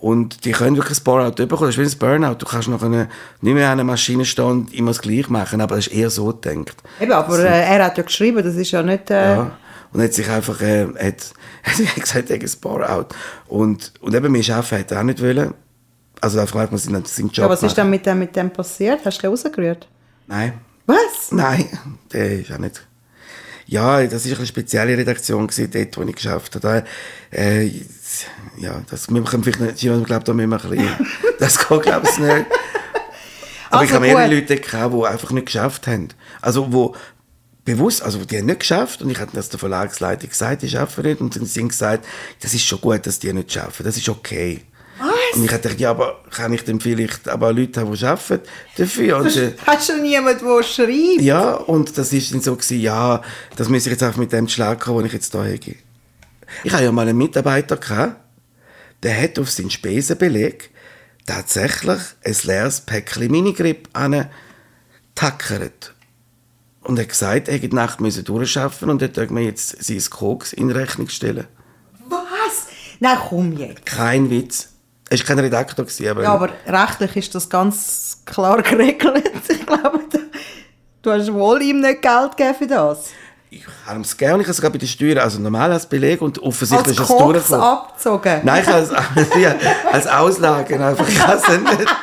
Und 0.00 0.46
die 0.46 0.52
können 0.52 0.76
wirklich 0.76 0.98
ein 0.98 1.04
Bar-Out 1.04 1.36
bekommen. 1.36 1.66
Das 1.66 1.76
ist 1.76 1.78
wie 1.78 1.94
ein 1.94 1.98
Burnout. 1.98 2.36
Du 2.36 2.46
kannst 2.46 2.68
nachher 2.68 2.88
nicht 2.88 3.08
mehr 3.42 3.66
an 3.66 3.72
einer 3.72 3.84
Maschine 3.84 4.24
stehen 4.24 4.44
und 4.46 4.74
immer 4.74 4.92
das 4.92 5.02
Gleiche 5.02 5.30
machen, 5.30 5.60
aber 5.60 5.76
das 5.76 5.88
ist 5.88 5.92
eher 5.92 6.08
so 6.08 6.28
gedacht. 6.28 6.82
Eben, 6.98 7.12
aber 7.12 7.38
äh, 7.38 7.74
er 7.74 7.84
hat 7.84 7.98
ja 7.98 8.04
geschrieben, 8.04 8.42
das 8.42 8.54
ist 8.56 8.70
ja 8.70 8.82
nicht... 8.82 9.10
Äh, 9.10 9.36
Ja. 9.36 9.58
Und 9.92 10.02
hat 10.02 10.14
sich 10.14 10.28
einfach, 10.30 10.60
äh, 10.62 10.86
hat, 10.86 11.32
hat 11.64 12.00
gesagt, 12.00 12.30
er 12.30 12.36
hat 12.36 12.42
ein 12.42 12.60
Bar-Out. 12.62 13.14
Und, 13.48 13.92
und 14.00 14.14
eben, 14.14 14.32
mehr 14.32 14.42
arbeiten 14.54 14.78
hat 14.78 14.92
er 14.92 15.00
auch 15.00 15.04
nicht 15.04 15.20
wollen. 15.20 15.52
Also 16.20 16.38
einfach 16.38 16.70
mal 16.70 16.78
seinen, 16.78 17.04
seinen 17.04 17.28
Job 17.28 17.44
ja, 17.44 17.48
was 17.50 17.62
ist 17.62 17.76
dann 17.76 17.90
mit 17.90 18.06
dem, 18.06 18.20
mit 18.20 18.34
dem 18.36 18.50
passiert? 18.50 19.00
Hast 19.04 19.18
du 19.18 19.22
den 19.22 19.30
rausgerührt? 19.30 19.88
Nein. 20.26 20.54
Was? 20.86 21.30
Nein, 21.32 21.66
der 22.12 22.40
ist 22.40 22.52
auch 22.52 22.58
nicht. 22.58 22.86
Ja, 23.66 24.04
das 24.04 24.28
war 24.28 24.36
eine 24.36 24.46
spezielle 24.46 24.96
Redaktion, 24.96 25.46
gewesen, 25.46 25.70
dort, 25.72 25.96
wo 25.96 26.02
ich 26.02 26.16
geschafft 26.16 26.56
habe. 26.56 26.84
Da, 27.30 27.38
äh, 27.38 27.70
ja, 28.56 28.82
das 28.90 29.08
wir 29.12 29.22
können 29.24 29.42
vielleicht 29.44 29.60
nicht, 29.60 29.82
ich 29.82 30.04
glaube, 30.04 30.24
da 30.24 30.32
müssen 30.32 30.50
wir 30.50 30.64
ein 30.64 30.70
bisschen, 30.70 31.06
das 31.38 31.58
geht, 31.68 31.82
glaube 31.82 32.08
ich, 32.10 32.18
nicht. 32.18 32.46
Aber 33.70 33.84
ich 33.84 33.90
Also 33.90 33.94
habe 33.94 34.06
mehrere. 34.06 34.34
Leute 34.34 34.56
gehabt, 34.56 34.94
die 34.94 35.04
einfach 35.06 35.30
nicht 35.30 35.46
geschafft 35.46 35.86
haben. 35.86 36.08
Also, 36.40 36.72
wo 36.72 36.94
bewusst, 37.64 38.02
also 38.02 38.24
die 38.24 38.38
haben 38.38 38.46
nicht 38.46 38.60
geschafft 38.60 39.02
und 39.02 39.10
ich 39.10 39.20
habe 39.20 39.30
das 39.32 39.48
der 39.48 39.58
Verlagsleitung 39.60 40.28
gesagt, 40.28 40.62
die 40.62 40.68
schaffen 40.68 41.04
nicht 41.04 41.20
und 41.20 41.34
sie 41.34 41.68
gesagt, 41.68 42.04
das 42.40 42.54
ist 42.54 42.64
schon 42.64 42.80
gut, 42.80 43.06
dass 43.06 43.18
die 43.18 43.32
nicht 43.32 43.52
schaffen, 43.52 43.84
das 43.84 43.96
ist 43.96 44.08
okay. 44.08 44.62
Und 45.34 45.44
ich 45.44 45.52
habe 45.52 45.62
gedacht, 45.62 45.80
ja, 45.80 45.90
aber 45.90 46.24
kann 46.30 46.52
ich 46.52 46.64
dann 46.64 46.80
vielleicht 46.80 47.28
aber 47.28 47.52
Leute 47.52 47.80
haben, 47.80 47.94
die 47.94 48.04
arbeiten 48.04 48.40
dafür? 48.76 49.18
Und, 49.18 49.36
äh, 49.36 49.52
Hast 49.66 49.88
du 49.88 50.02
niemanden, 50.02 50.44
der 50.44 50.62
schreibt? 50.64 51.20
ja, 51.22 51.52
und 51.54 51.96
das 51.96 52.12
ist 52.12 52.34
dann 52.34 52.40
so 52.40 52.56
gewesen, 52.56 52.80
ja, 52.80 53.22
das 53.56 53.68
muss 53.68 53.86
ich 53.86 53.92
jetzt 53.92 54.02
einfach 54.02 54.18
mit 54.18 54.32
dem 54.32 54.48
Schlag 54.48 54.80
kommen, 54.80 54.98
den 54.98 55.06
ich 55.06 55.12
jetzt 55.12 55.32
da 55.32 55.38
habe. 55.44 55.58
Ich 56.64 56.72
habe 56.72 56.84
ja 56.84 56.92
mal 56.92 57.08
einen 57.08 57.18
Mitarbeiter 57.18 57.76
gehabt, 57.76 58.16
der 59.02 59.20
hat 59.22 59.38
auf 59.38 59.50
seinen 59.50 59.70
Spesenbeleg 59.70 60.70
tatsächlich 61.26 62.00
ein 62.24 62.36
leeres 62.44 62.80
Päckchen 62.82 63.30
Minigrip 63.30 63.88
tackert 65.14 65.94
Und 66.82 66.98
er 66.98 67.02
hat 67.02 67.08
gesagt, 67.10 67.48
er 67.48 67.54
hätte 67.54 67.68
die 67.68 67.74
Nacht 67.74 68.00
müssen 68.00 68.24
durchschaffen 68.24 68.90
und 68.90 69.02
er 69.02 69.12
tut 69.12 69.30
mir 69.30 69.42
jetzt 69.42 69.82
sein 69.84 70.02
Koks 70.10 70.52
in 70.52 70.70
Rechnung 70.70 71.08
stellen. 71.08 71.46
Was? 72.08 72.66
Nein, 73.00 73.18
komm 73.28 73.56
jetzt. 73.56 73.86
Kein 73.86 74.30
Witz. 74.30 74.68
Er 75.08 75.18
war 75.18 75.26
kein 75.26 75.38
Redaktor, 75.40 75.86
aber, 76.10 76.22
Ja, 76.22 76.32
aber 76.34 76.50
rechtlich 76.66 77.16
ist 77.16 77.34
das 77.34 77.48
ganz 77.48 78.22
klar 78.24 78.62
geregelt. 78.62 79.30
Ich 79.48 79.66
glaube, 79.66 80.00
du- 80.10 80.18
du 81.02 81.10
hast 81.12 81.32
wohl 81.32 81.60
ihm 81.62 81.80
nicht 81.80 82.02
Geld 82.02 82.36
gegeben 82.36 82.54
für 82.58 82.66
das. 82.66 83.10
Ich 83.52 83.64
habe 83.84 84.00
es 84.00 84.16
gerne. 84.16 84.42
Ich 84.42 84.46
habe 84.46 84.54
sogar 84.54 84.70
bei 84.70 84.78
den 84.78 84.88
Steuern, 84.88 85.18
also 85.18 85.40
normal 85.40 85.72
als 85.72 85.86
Beleg 85.86 86.22
und 86.22 86.38
offensichtlich 86.38 86.98
Als 86.98 87.10
ist 87.10 87.10
es 87.10 87.18
durchgekommen. 87.18 87.60
abgezogen. 87.60 88.40
Nein, 88.44 88.62
ich 88.62 88.68
als, 88.72 88.90
ja, 89.40 89.56
als 89.90 90.06
Auslage 90.06 90.84
einfach. 90.84 91.08
Ich 91.08 91.20
weiß 91.20 91.42
es 91.48 91.58
nicht. 91.58 91.96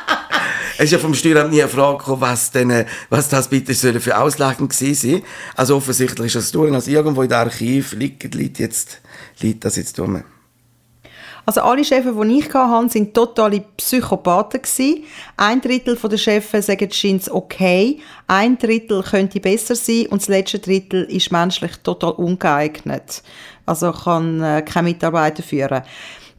Es 0.76 0.84
ist 0.84 0.92
ja 0.92 0.98
vom 0.98 1.14
Steueramt 1.14 1.50
nie 1.50 1.60
eine 1.60 1.70
Frage 1.70 1.98
gekommen, 1.98 2.20
was, 2.20 2.52
denn, 2.52 2.70
äh, 2.70 2.84
was 3.08 3.28
das 3.28 3.48
bitte 3.48 3.74
für 3.74 4.16
Auslagen 4.16 4.68
gewesen 4.68 5.10
sein. 5.10 5.22
Also 5.56 5.76
offensichtlich 5.76 6.26
ist 6.26 6.36
das 6.36 6.52
durch. 6.52 6.72
Also 6.72 6.90
irgendwo 6.90 7.22
in 7.22 7.28
der 7.28 7.38
Archiv 7.38 7.94
liegt, 7.94 8.34
liegt, 8.34 8.58
jetzt, 8.58 9.00
liegt 9.40 9.64
das 9.64 9.76
jetzt 9.76 9.98
dumm. 9.98 10.22
Also 11.48 11.62
alle 11.62 11.82
Chefs, 11.82 12.06
die 12.06 12.38
ich 12.40 12.52
hatte, 12.52 12.88
sind 12.90 13.14
totale 13.14 13.64
Psychopathen. 13.78 14.60
Ein 15.38 15.62
Drittel 15.62 15.96
der 15.96 16.18
Chefs 16.18 16.66
sagen, 16.66 16.90
scheint 16.92 17.30
okay. 17.30 18.00
Ein 18.26 18.58
Drittel 18.58 19.02
könnte 19.02 19.40
besser 19.40 19.74
sein 19.74 20.08
und 20.10 20.20
das 20.20 20.28
letzte 20.28 20.58
Drittel 20.58 21.04
ist 21.04 21.32
menschlich 21.32 21.74
total 21.78 22.10
ungeeignet. 22.10 23.22
Also 23.64 23.92
kann 23.92 24.42
äh, 24.42 24.60
kein 24.60 24.84
Mitarbeiter 24.84 25.42
führen. 25.42 25.84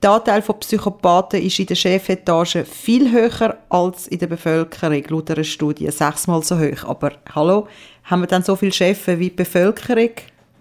Der 0.03 0.11
Anteil 0.11 0.43
von 0.43 0.59
Psychopathen 0.59 1.41
ist 1.41 1.57
in 1.57 1.65
der 1.65 1.73
Chefetage 1.73 2.63
viel 2.63 3.11
höher 3.11 3.57
als 3.69 4.05
in 4.09 4.19
der 4.19 4.27
Bevölkerung, 4.27 5.03
laut 5.07 5.31
einer 5.31 5.43
Studie. 5.43 5.89
Sechsmal 5.89 6.43
so 6.43 6.59
hoch. 6.59 6.87
Aber 6.87 7.13
hallo, 7.33 7.67
haben 8.03 8.21
wir 8.21 8.27
dann 8.27 8.43
so 8.43 8.55
viele 8.55 8.73
Chefs 8.73 9.07
wie 9.07 9.17
die 9.17 9.29
Bevölkerung? 9.31 10.11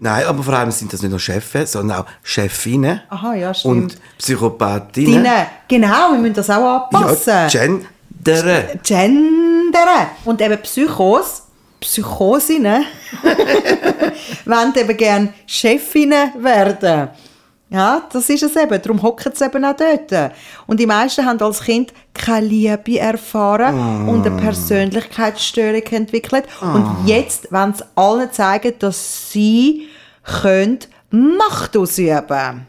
Nein, 0.01 0.25
aber 0.25 0.43
vor 0.43 0.53
allem 0.53 0.71
sind 0.71 0.93
das 0.93 1.01
nicht 1.01 1.11
nur 1.11 1.19
Chefs, 1.19 1.73
sondern 1.73 1.99
auch 2.01 2.05
Chefinnen. 2.23 3.01
Aha, 3.09 3.33
ja, 3.33 3.53
stimmt. 3.53 3.75
Und 3.75 3.97
Psychopathinnen. 4.17 5.23
Deine, 5.23 5.47
genau, 5.67 6.11
wir 6.13 6.19
müssen 6.19 6.35
das 6.35 6.49
auch 6.49 6.85
anpassen. 6.91 7.33
Ja, 7.33 7.47
gendern. 7.47 8.79
Gendern. 8.83 10.07
Und 10.25 10.41
eben 10.41 10.57
Psychos, 10.61 11.43
Psychosinnen, 11.81 12.85
wollen 14.45 14.73
eben 14.75 14.97
gerne 14.97 15.33
Chefinnen 15.45 16.31
werden. 16.43 17.09
Ja, 17.71 18.01
das 18.11 18.27
ist 18.29 18.41
es 18.41 18.55
eben. 18.55 18.81
Darum 18.81 19.01
hocken 19.03 19.31
sie 19.35 19.45
eben 19.45 19.63
auch 19.63 19.75
dort. 19.75 20.31
Und 20.65 20.79
die 20.79 20.87
meisten 20.87 21.23
haben 21.23 21.39
als 21.39 21.61
Kind 21.61 21.93
keine 22.15 22.47
Liebe 22.47 22.97
erfahren 22.97 23.75
Oh. 24.07 24.11
und 24.11 24.25
eine 24.25 24.37
Persönlichkeitsstörung 24.41 25.83
entwickelt. 25.91 26.45
Und 26.61 27.03
jetzt 27.05 27.51
wollen 27.51 27.75
sie 27.75 27.83
allen 27.95 28.31
zeigen, 28.31 28.73
dass 28.79 29.31
sie 29.31 29.87
können 30.29 30.79
Macht 31.11 31.75
ausüben 31.75 32.67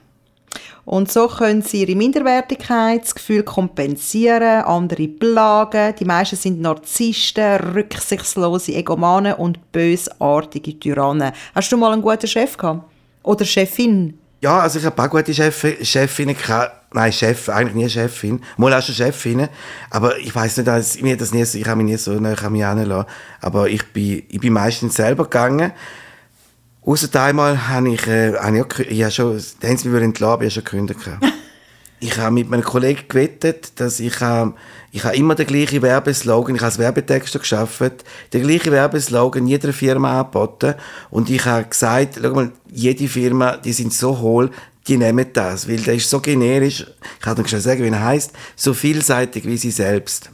und 0.91 1.13
so 1.13 1.29
können 1.29 1.63
sie 1.63 1.83
ihre 1.83 1.95
Minderwertigkeitsgefühl 1.95 3.45
kompensieren, 3.45 4.65
andere 4.65 5.07
plagen. 5.07 5.95
Die 6.01 6.05
meisten 6.05 6.35
sind 6.35 6.61
Narzissten, 6.61 7.61
rücksichtslose 7.75 8.75
Egomanen 8.75 9.35
und 9.35 9.71
bösartige 9.71 10.81
Tyrannen. 10.81 11.31
Hast 11.55 11.71
du 11.71 11.77
mal 11.77 11.93
einen 11.93 12.03
guten 12.03 12.27
Chef 12.27 12.57
gehabt? 12.57 12.91
Oder 13.23 13.45
Chefin? 13.45 14.19
Ja, 14.41 14.59
also 14.59 14.81
ich 14.81 14.85
habe 14.85 15.01
auch 15.01 15.11
gute 15.11 15.33
Chef, 15.33 15.65
Chefinnen 15.83 16.37
gehabt. 16.37 16.93
Nein, 16.93 17.13
Chef, 17.13 17.49
eigentlich 17.51 17.75
nie 17.77 17.89
Chefin. 17.89 18.43
Mal 18.57 18.75
auch 18.75 18.83
schon 18.83 18.97
Chefinnen. 18.97 19.49
Aber 19.91 20.19
ich 20.19 20.35
weiß 20.35 20.57
nicht, 20.57 20.67
dass, 20.67 21.01
mir 21.01 21.17
das 21.17 21.33
nie, 21.33 21.43
ich 21.43 21.69
habe 21.69 21.77
mich 21.77 21.93
nie 21.93 21.99
so 21.99 22.19
nah 22.19 22.33
an. 22.33 23.05
Aber 23.41 23.69
ich 23.69 23.87
bin, 23.93 24.25
ich 24.29 24.41
bin 24.41 24.53
meistens 24.53 24.97
selber 24.97 25.23
gegangen. 25.23 25.71
Ausser 26.83 27.23
einmal 27.23 27.69
habe 27.69 27.91
ich, 27.91 28.07
äh, 28.07 28.35
habe 28.35 28.57
ich, 28.57 28.65
auch, 28.65 28.79
habe 28.79 29.11
schon, 29.11 29.39
haben 29.63 29.77
sie 29.77 29.89
mich 29.89 30.03
entlassen, 30.03 30.33
aber 30.33 30.45
ich 30.45 30.57
habe 30.57 30.67
schon 30.67 30.87
gekündigt. 30.87 31.01
Ich 32.03 32.17
habe 32.17 32.31
mit 32.31 32.49
meinem 32.49 32.65
Kollegen 32.65 33.03
gewettet, 33.07 33.79
dass 33.79 34.01
ich, 34.01 34.23
äh, 34.23 34.47
ich 34.91 35.05
habe 35.05 35.17
immer 35.17 35.35
den 35.35 35.47
gleichen 35.47 35.83
Werbeslogan, 35.83 36.55
ich 36.55 36.63
habe 36.63 36.71
als 36.71 36.79
Werbetexter 36.79 37.41
geschafft, 37.41 38.07
den 38.33 38.43
gleichen 38.43 38.73
Werbeslogan 38.73 39.47
jeder 39.47 39.75
Firma 39.75 40.21
angeboten 40.21 40.77
und 41.11 41.29
ich 41.29 41.45
habe 41.45 41.67
gesagt, 41.67 42.19
schau 42.19 42.33
mal, 42.33 42.53
jede 42.73 43.07
Firma, 43.07 43.59
die 43.59 43.75
sind 43.75 43.93
so 43.93 44.19
hohl, 44.19 44.51
die 44.89 44.97
nehmen 44.97 45.27
das, 45.35 45.69
weil 45.69 45.77
der 45.77 45.93
ist 45.93 46.09
so 46.09 46.21
generisch, 46.21 46.87
ich 47.17 47.21
kann 47.21 47.37
dir 47.37 47.47
schon 47.47 47.61
sagen, 47.61 47.85
wie 47.85 47.89
er 47.89 48.03
heißt, 48.03 48.33
so 48.57 48.73
vielseitig 48.73 49.45
wie 49.45 49.59
sie 49.59 49.71
selbst. 49.71 50.31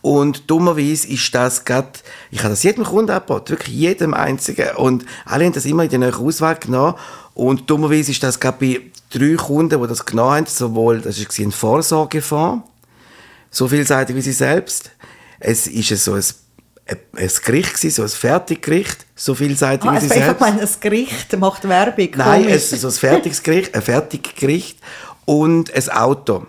Und 0.00 0.50
dummerweise 0.50 1.08
ist 1.08 1.34
das 1.34 1.64
gerade, 1.64 1.88
ich 2.30 2.40
habe 2.40 2.50
das 2.50 2.62
jedem 2.62 2.84
Kunden 2.84 3.10
angeboten, 3.10 3.50
wirklich 3.50 3.74
jedem 3.74 4.14
einzigen. 4.14 4.76
Und 4.76 5.04
alle 5.24 5.44
haben 5.44 5.52
das 5.52 5.64
immer 5.64 5.84
in 5.84 6.00
neue 6.00 6.16
Auswahl 6.16 6.56
genommen. 6.56 6.94
Und 7.34 7.68
dummerweise 7.70 8.10
ist 8.10 8.22
das 8.22 8.40
gerade 8.40 8.58
bei 8.60 8.80
drei 9.10 9.34
Kunden, 9.34 9.80
die 9.80 9.88
das 9.88 10.04
genommen 10.04 10.32
haben, 10.32 10.46
sowohl, 10.46 11.00
das 11.00 11.18
war 11.18 11.46
ein 11.46 11.52
Vorsorgefonds, 11.52 12.64
so 13.50 13.68
vielseitig 13.68 14.14
wie 14.16 14.22
sie 14.22 14.32
selbst. 14.32 14.90
Es 15.40 15.66
ist 15.66 15.88
so 16.04 16.14
ein, 16.14 16.24
ein, 17.16 17.30
Gericht 17.44 17.74
gewesen, 17.74 17.90
so 17.90 18.02
ein 18.02 18.08
Fertiggericht, 18.08 19.06
so 19.14 19.34
vielseitig 19.34 19.88
Ah, 19.88 19.94
wie 19.94 19.96
es 19.98 20.02
sie 20.02 20.08
selbst. 20.08 20.40
mal 20.40 20.52
ein 20.52 20.68
Gericht, 20.80 21.38
macht 21.38 21.68
Werbung. 21.68 22.08
Nein, 22.16 22.46
es 22.48 22.72
ist 22.72 22.82
so 22.82 22.88
ein 22.88 22.94
Fertiggericht, 22.94 23.74
ein 23.74 23.82
Fertiggericht 23.82 24.78
und 25.24 25.72
ein 25.72 25.88
Auto. 25.90 26.46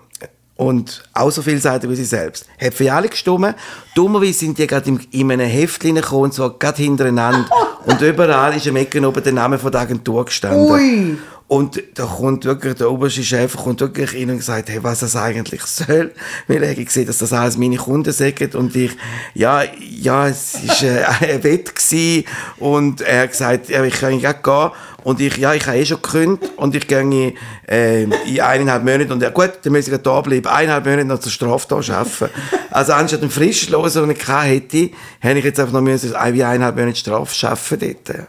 Und 0.59 1.03
auch 1.13 1.31
so 1.31 1.41
vielseitig 1.41 1.89
wie 1.89 1.95
sie 1.95 2.03
selbst. 2.03 2.45
Hat 2.59 2.73
für 2.73 2.91
alle 2.91 3.07
gestimmt. 3.07 3.55
Dummerweise 3.95 4.33
sind 4.33 4.57
die 4.57 4.67
gerade 4.67 4.89
in, 4.89 4.99
in 5.11 5.31
einem 5.31 5.47
Heft 5.47 5.85
reingekommen, 5.85 6.25
und 6.25 6.33
zwar 6.33 6.49
gerade 6.59 6.83
hintereinander. 6.83 7.47
und 7.85 8.01
überall 8.01 8.53
ist 8.57 8.67
am 8.67 8.75
Ecken 8.75 9.05
oben 9.05 9.23
der 9.23 9.31
Name 9.31 9.57
von 9.57 9.71
der 9.71 9.79
Agentur 9.79 10.25
gestanden. 10.25 10.69
Ui. 10.69 11.17
Und 11.49 11.81
da 11.95 12.05
kommt 12.05 12.45
wirklich, 12.45 12.75
der 12.75 12.91
oberste 12.91 13.23
Chef 13.23 13.57
kommt 13.57 13.79
wirklich 13.79 14.13
rein 14.13 14.29
und 14.29 14.43
sagt, 14.43 14.69
hey, 14.69 14.83
was 14.83 14.99
das 14.99 15.15
eigentlich 15.15 15.63
soll. 15.63 16.11
Weil 16.47 16.61
er 16.61 16.75
gesehen, 16.75 17.07
dass 17.07 17.17
das 17.17 17.33
alles 17.33 17.57
meine 17.57 17.77
Kunden 17.77 18.13
sagen. 18.13 18.51
Und 18.53 18.75
ich, 18.75 18.91
ja, 19.33 19.63
ja, 19.79 20.27
es 20.27 20.53
ist 20.53 20.83
äh, 20.83 21.03
ein 21.21 21.43
Wett 21.43 21.75
gewesen. 21.75 22.25
Und 22.59 23.01
er 23.01 23.23
hat 23.23 23.31
gesagt, 23.31 23.69
ja, 23.69 23.83
ich 23.83 23.95
kann 23.95 24.19
gleich 24.19 24.43
gehen. 24.43 24.69
Und 25.03 25.19
ich, 25.21 25.37
ja, 25.37 25.55
ich 25.55 25.65
habe 25.65 25.79
eh 25.79 25.85
schon 25.87 25.99
gekündigt. 26.03 26.51
Und 26.55 26.75
ich 26.75 26.87
gehe 26.87 27.33
äh, 27.67 28.03
in 28.03 28.13
eineinhalb 28.41 28.83
Monaten. 28.83 29.11
Und 29.11 29.23
er, 29.23 29.31
gut, 29.31 29.53
dann 29.63 29.73
muss 29.73 29.87
ich 29.87 29.97
da 29.97 30.21
bleiben. 30.21 30.45
Eineinhalb 30.45 30.85
Monate 30.85 31.05
noch 31.05 31.19
zur 31.19 31.31
Strafe 31.31 31.65
da 31.67 31.77
arbeiten. 31.77 32.29
also 32.69 32.93
anstatt 32.93 33.21
einen 33.21 33.31
Frischlosen, 33.31 34.07
den 34.07 34.15
ich 34.15 34.27
hätte, 34.27 34.91
hätte 35.19 35.39
ich 35.39 35.45
jetzt 35.45 35.59
einfach 35.59 35.73
noch 35.73 35.81
müssen, 35.81 36.11
wie 36.11 36.43
eineinhalb 36.43 36.75
Monate 36.75 36.99
Strafe 36.99 37.47
arbeiten 37.47 37.95
dort. 38.05 38.27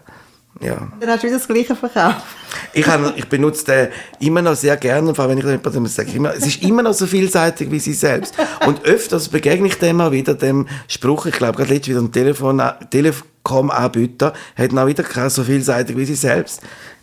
Ja. 0.60 0.88
Dann 1.00 1.08
hast 1.08 1.22
du 1.22 1.26
wieder 1.26 1.38
das 1.38 1.48
Gleiche 1.48 1.74
verkauft. 1.74 2.22
Ich, 2.74 2.86
habe, 2.86 3.14
ich 3.16 3.26
benutze 3.26 3.64
den 3.64 3.88
immer 4.20 4.42
noch 4.42 4.54
sehr 4.54 4.76
gerne, 4.76 5.14
vor 5.14 5.24
allem 5.24 5.32
wenn 5.32 5.38
ich 5.38 5.44
jemandem 5.44 5.86
sage, 5.86 6.12
immer, 6.12 6.34
es 6.34 6.46
ist 6.46 6.62
immer 6.62 6.82
noch 6.82 6.92
so 6.92 7.06
vielseitig 7.06 7.70
wie 7.70 7.78
sie 7.78 7.94
selbst. 7.94 8.34
Und 8.66 8.84
öfters 8.84 9.28
begegne 9.28 9.68
ich 9.68 9.78
dem 9.78 10.00
auch 10.00 10.12
wieder 10.12 10.34
dem 10.34 10.68
Spruch, 10.86 11.26
ich 11.26 11.34
glaube 11.34 11.56
gerade 11.56 11.72
letztens 11.72 11.88
wieder 11.88 12.00
ein 12.00 12.12
Telefon, 12.12 12.62
Telekom-Anbieter, 12.90 14.34
hat 14.54 14.76
auch 14.76 14.86
wieder 14.86 15.02
gesagt, 15.02 15.30
so 15.30 15.44
vielseitig 15.44 15.96
wie 15.96 16.04
sie 16.04 16.14
selbst. 16.14 16.60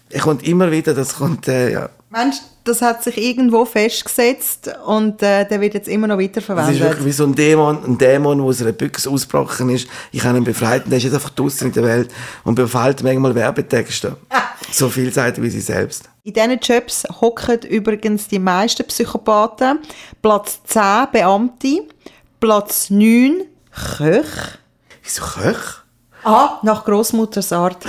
Er 0.10 0.22
kommt 0.22 0.48
immer 0.48 0.72
wieder, 0.72 0.94
das 0.94 1.16
kommt, 1.16 1.48
äh, 1.48 1.72
ja. 1.72 1.90
Mensch, 2.10 2.38
das 2.64 2.82
hat 2.82 3.04
sich 3.04 3.18
irgendwo 3.18 3.66
festgesetzt 3.66 4.70
und 4.86 5.22
äh, 5.22 5.46
der 5.46 5.60
wird 5.60 5.74
jetzt 5.74 5.90
immer 5.90 6.08
noch 6.08 6.16
Das 6.18 6.26
ist 6.26 6.30
weiterverwendet. 6.36 6.80
wirklich 6.80 7.06
wie 7.06 7.12
so 7.12 7.26
ein 7.26 7.36
Dämon, 7.36 7.84
ein 7.84 7.98
Dämon, 7.98 8.38
der 8.38 8.46
aus 8.48 8.62
einer 8.62 8.72
Büchse 8.72 9.10
ausgebrochen 9.10 9.70
ist. 9.70 9.88
Ich 10.14 10.24
habe 10.24 10.38
ihn 10.38 10.46
befreit 10.46 10.86
und 10.86 10.92
der 10.92 10.98
ist 11.00 11.04
jetzt 11.04 11.14
einfach 11.16 11.32
draußen 11.32 11.68
in 11.68 11.74
der 11.74 11.84
Welt 11.84 12.14
und 12.46 12.56
befällt 12.56 13.04
manchmal 13.04 13.36
Werbetexte. 13.36 14.16
So 14.72 14.90
vielseitig 14.90 15.44
wie 15.44 15.50
sie 15.50 15.60
selbst. 15.60 16.06
In 16.24 16.34
diesen 16.34 16.60
Jobs 16.60 17.04
hocken 17.22 17.60
übrigens 17.64 18.28
die 18.30 18.40
meisten 18.40 18.86
Psychopathen. 18.88 19.80
Platz 20.22 20.62
10 20.66 21.08
Beamte, 21.12 21.88
Platz 22.40 22.90
9 22.90 23.44
Köch. 23.98 24.26
Wieso 25.04 25.24
Köch? 25.24 25.84
Ah, 26.24 26.60
nach 26.64 26.86
Großmutters 26.86 27.52
Art. 27.54 27.86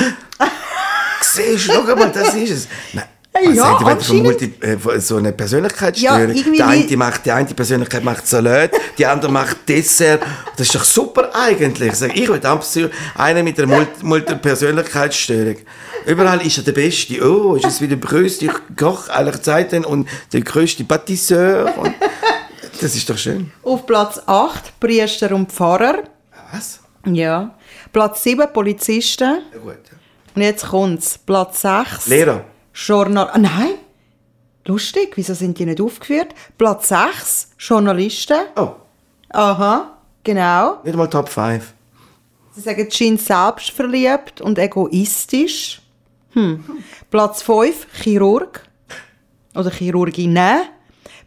Siehst 1.22 1.68
du, 1.68 1.72
schau 1.72 1.96
mal, 1.96 2.10
das 2.10 2.34
ist 2.34 2.50
es. 2.50 2.68
Nein, 2.92 3.04
Hey, 3.34 3.48
was 3.50 3.56
ja, 3.56 3.86
wenn 3.86 3.98
du 3.98 4.04
von 4.04 4.22
Multi, 4.22 4.52
äh, 4.60 5.00
so 5.00 5.16
eine 5.16 5.32
Persönlichkeitsstörung. 5.32 6.34
Ja, 6.34 6.42
die, 6.42 6.62
eine 6.62 6.96
macht, 6.96 7.24
die 7.26 7.30
eine 7.30 7.46
Persönlichkeit 7.54 8.02
macht 8.02 8.26
Salat, 8.26 8.70
die 8.96 9.06
andere 9.06 9.30
macht 9.30 9.68
Dessert. 9.68 10.22
Das 10.56 10.66
ist 10.66 10.74
doch 10.74 10.82
super 10.82 11.30
eigentlich. 11.34 11.94
Sag, 11.94 12.16
ich 12.16 12.28
will 12.28 12.38
Psy- 12.40 12.90
einer 13.16 13.42
mit 13.42 13.58
einer 13.60 13.68
Multi- 13.68 14.02
Multipersönlichkeitsstörung. 14.04 15.56
Überall 16.06 16.44
ist 16.44 16.56
er 16.58 16.64
der 16.64 16.72
Beste. 16.72 17.22
Oh, 17.22 17.54
ist 17.54 17.66
es 17.66 17.80
wieder 17.80 17.96
der 17.96 18.08
größte 18.08 18.48
Koch 18.76 19.08
aller 19.08 19.40
Zeiten 19.40 19.84
und 19.84 20.08
der 20.32 20.40
größte 20.40 20.84
Pâtisseur. 20.84 21.72
Und 21.78 21.94
das 22.80 22.96
ist 22.96 23.08
doch 23.08 23.18
schön. 23.18 23.52
Auf 23.62 23.86
Platz 23.86 24.20
8 24.26 24.80
Priester 24.80 25.32
und 25.32 25.52
Pfarrer. 25.52 26.02
Was? 26.52 26.80
Ja. 27.04 27.54
Platz 27.92 28.22
7 28.22 28.52
Polizisten. 28.52 29.42
Ja, 29.52 29.58
gut. 29.62 29.76
Und 30.34 30.42
jetzt 30.42 30.66
kommt's. 30.66 31.18
Platz 31.18 31.60
6 31.62 32.06
Lehrer. 32.06 32.44
Journal. 32.86 33.28
Ah, 33.32 33.38
nein. 33.38 33.74
Lustig, 34.64 35.16
wieso 35.16 35.34
sind 35.34 35.58
die 35.58 35.66
nicht 35.66 35.80
aufgeführt? 35.80 36.34
Platz 36.56 36.88
6 36.88 37.52
Journalisten. 37.58 38.38
Oh, 38.56 38.72
Aha, 39.30 39.98
genau. 40.22 40.78
nicht 40.84 40.96
mal 40.96 41.08
Top 41.08 41.28
5. 41.28 41.72
Sie 42.54 42.60
sagen, 42.60 42.88
Jean 42.88 43.18
selbstverliebt 43.18 44.40
und 44.40 44.58
egoistisch. 44.58 45.80
Hm. 46.32 46.64
Platz 47.10 47.42
5 47.42 47.86
Chirurg 48.02 48.62
oder 49.54 49.70
Chirurgin. 49.70 50.38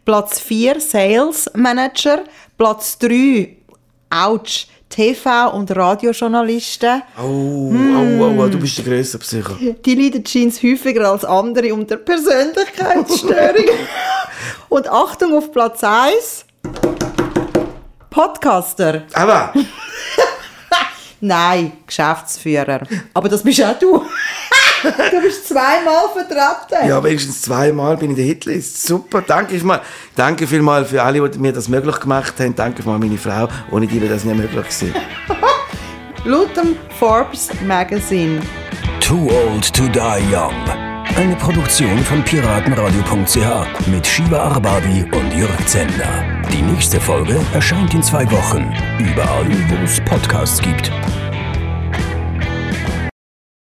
Platz 0.04 0.40
4 0.40 0.80
Sales 0.80 1.50
Manager. 1.54 2.24
Platz 2.56 2.98
3 2.98 3.56
Ouch, 4.10 4.66
TV- 4.92 5.52
und 5.52 5.74
Radiojournalisten. 5.74 7.02
Oh, 7.18 7.22
oh, 7.22 8.20
oh, 8.20 8.34
oh, 8.38 8.48
du 8.48 8.58
bist 8.58 8.78
der 8.78 8.84
grösste 8.84 9.18
Psycho. 9.18 9.54
Die 9.54 9.94
leiden 9.94 10.22
Jeans 10.22 10.62
häufiger 10.62 11.10
als 11.10 11.24
andere 11.24 11.72
unter 11.72 11.96
Persönlichkeitsstörungen. 11.96 13.88
und 14.68 14.88
Achtung 14.88 15.36
auf 15.36 15.50
Platz 15.50 15.82
1 15.82 16.44
Podcaster. 18.10 19.04
Aber... 19.14 19.52
Nein, 21.20 21.72
Geschäftsführer. 21.86 22.82
Aber 23.14 23.28
das 23.28 23.42
bist 23.42 23.62
auch 23.62 23.78
du. 23.78 24.04
Du 24.82 25.20
bist 25.22 25.48
zweimal 25.48 26.08
vertreten. 26.12 26.88
Ja, 26.88 27.02
wenigstens 27.02 27.42
zweimal 27.42 27.96
bin 27.96 28.10
ich 28.10 28.10
in 28.10 28.16
der 28.16 28.24
Hitlist. 28.26 28.86
Super, 28.86 29.22
danke 29.26 29.54
vielmals. 29.54 29.82
Danke 30.16 30.46
vielmals 30.46 30.90
für 30.90 31.02
alle, 31.02 31.28
die 31.30 31.38
mir 31.38 31.52
das 31.52 31.68
möglich 31.68 32.00
gemacht 32.00 32.34
haben. 32.40 32.54
Danke 32.54 32.82
vielmals 32.82 33.02
meine 33.04 33.18
Frau. 33.18 33.48
Ohne 33.70 33.86
die 33.86 34.00
wäre 34.00 34.12
das 34.12 34.24
nicht 34.24 34.36
möglich 34.36 34.64
gewesen. 34.64 34.94
Laut 36.24 36.56
dem 36.56 36.76
Forbes 36.98 37.48
Magazine. 37.66 38.40
Too 39.00 39.28
Old 39.28 39.72
to 39.72 39.88
Die 39.88 40.34
Young. 40.34 40.54
Eine 41.16 41.36
Produktion 41.36 41.98
von 41.98 42.22
piratenradio.ch 42.22 43.88
mit 43.88 44.06
Shiva 44.06 44.38
Arbabi 44.38 45.04
und 45.12 45.36
Jörg 45.36 45.66
Zender. 45.66 46.24
Die 46.50 46.62
nächste 46.62 47.00
Folge 47.00 47.38
erscheint 47.52 47.92
in 47.92 48.02
zwei 48.02 48.24
Wochen. 48.30 48.72
Überall, 48.98 49.46
wo 49.68 49.84
es 49.84 50.00
Podcasts 50.00 50.62
gibt. 50.62 50.90